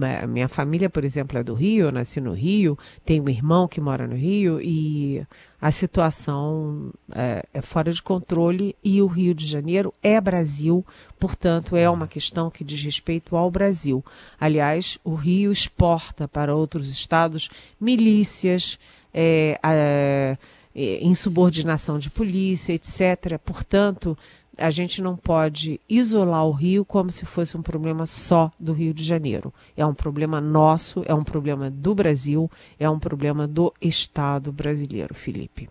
é, 0.00 0.26
minha 0.26 0.48
família, 0.48 0.88
por 0.88 1.04
exemplo, 1.04 1.36
é 1.38 1.42
do 1.42 1.54
Rio, 1.54 1.86
eu 1.86 1.92
nasci 1.92 2.20
no 2.20 2.32
Rio, 2.32 2.78
tenho 3.04 3.24
um 3.24 3.28
irmão 3.28 3.66
que 3.66 3.80
mora 3.80 4.06
no 4.06 4.14
Rio 4.14 4.60
e 4.60 5.26
a 5.60 5.72
situação 5.72 6.92
é, 7.12 7.44
é 7.52 7.60
fora 7.60 7.92
de 7.92 8.00
controle 8.00 8.76
e 8.82 9.02
o 9.02 9.08
Rio 9.08 9.34
de 9.34 9.44
Janeiro 9.44 9.92
é 10.00 10.20
Brasil, 10.20 10.86
portanto, 11.18 11.74
é 11.74 11.90
uma 11.90 12.06
questão 12.06 12.48
que 12.48 12.62
diz 12.62 12.80
respeito 12.82 13.36
ao 13.36 13.50
Brasil. 13.50 14.04
Aliás, 14.38 14.98
o 15.02 15.14
Rio 15.14 15.50
exporta 15.50 16.28
para 16.28 16.54
outros 16.54 16.88
estados 16.92 17.50
milícias, 17.80 18.78
é, 19.12 19.58
é, 19.62 21.04
insubordinação 21.04 21.98
de 21.98 22.08
polícia, 22.08 22.72
etc. 22.72 23.36
Portanto, 23.44 24.16
a 24.58 24.70
gente 24.70 25.00
não 25.00 25.16
pode 25.16 25.80
isolar 25.88 26.44
o 26.44 26.50
Rio 26.50 26.84
como 26.84 27.12
se 27.12 27.24
fosse 27.24 27.56
um 27.56 27.62
problema 27.62 28.06
só 28.06 28.50
do 28.58 28.72
Rio 28.72 28.92
de 28.92 29.04
Janeiro. 29.04 29.54
É 29.76 29.86
um 29.86 29.94
problema 29.94 30.40
nosso, 30.40 31.02
é 31.06 31.14
um 31.14 31.22
problema 31.22 31.70
do 31.70 31.94
Brasil, 31.94 32.50
é 32.78 32.90
um 32.90 32.98
problema 32.98 33.46
do 33.46 33.72
Estado 33.80 34.50
brasileiro, 34.52 35.14
Felipe. 35.14 35.70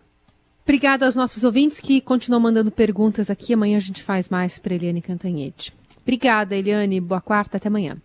Obrigada 0.64 1.06
aos 1.06 1.16
nossos 1.16 1.44
ouvintes 1.44 1.80
que 1.80 2.00
continuam 2.00 2.42
mandando 2.42 2.70
perguntas 2.70 3.30
aqui. 3.30 3.54
Amanhã 3.54 3.76
a 3.76 3.80
gente 3.80 4.02
faz 4.02 4.28
mais 4.28 4.58
para 4.58 4.74
Eliane 4.74 5.00
Cantanhete. 5.00 5.72
Obrigada, 6.02 6.56
Eliane. 6.56 7.00
Boa 7.00 7.20
quarta. 7.20 7.56
Até 7.56 7.68
amanhã. 7.68 7.96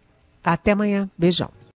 Até 0.43 0.71
amanhã. 0.71 1.09
Beijão. 1.17 1.62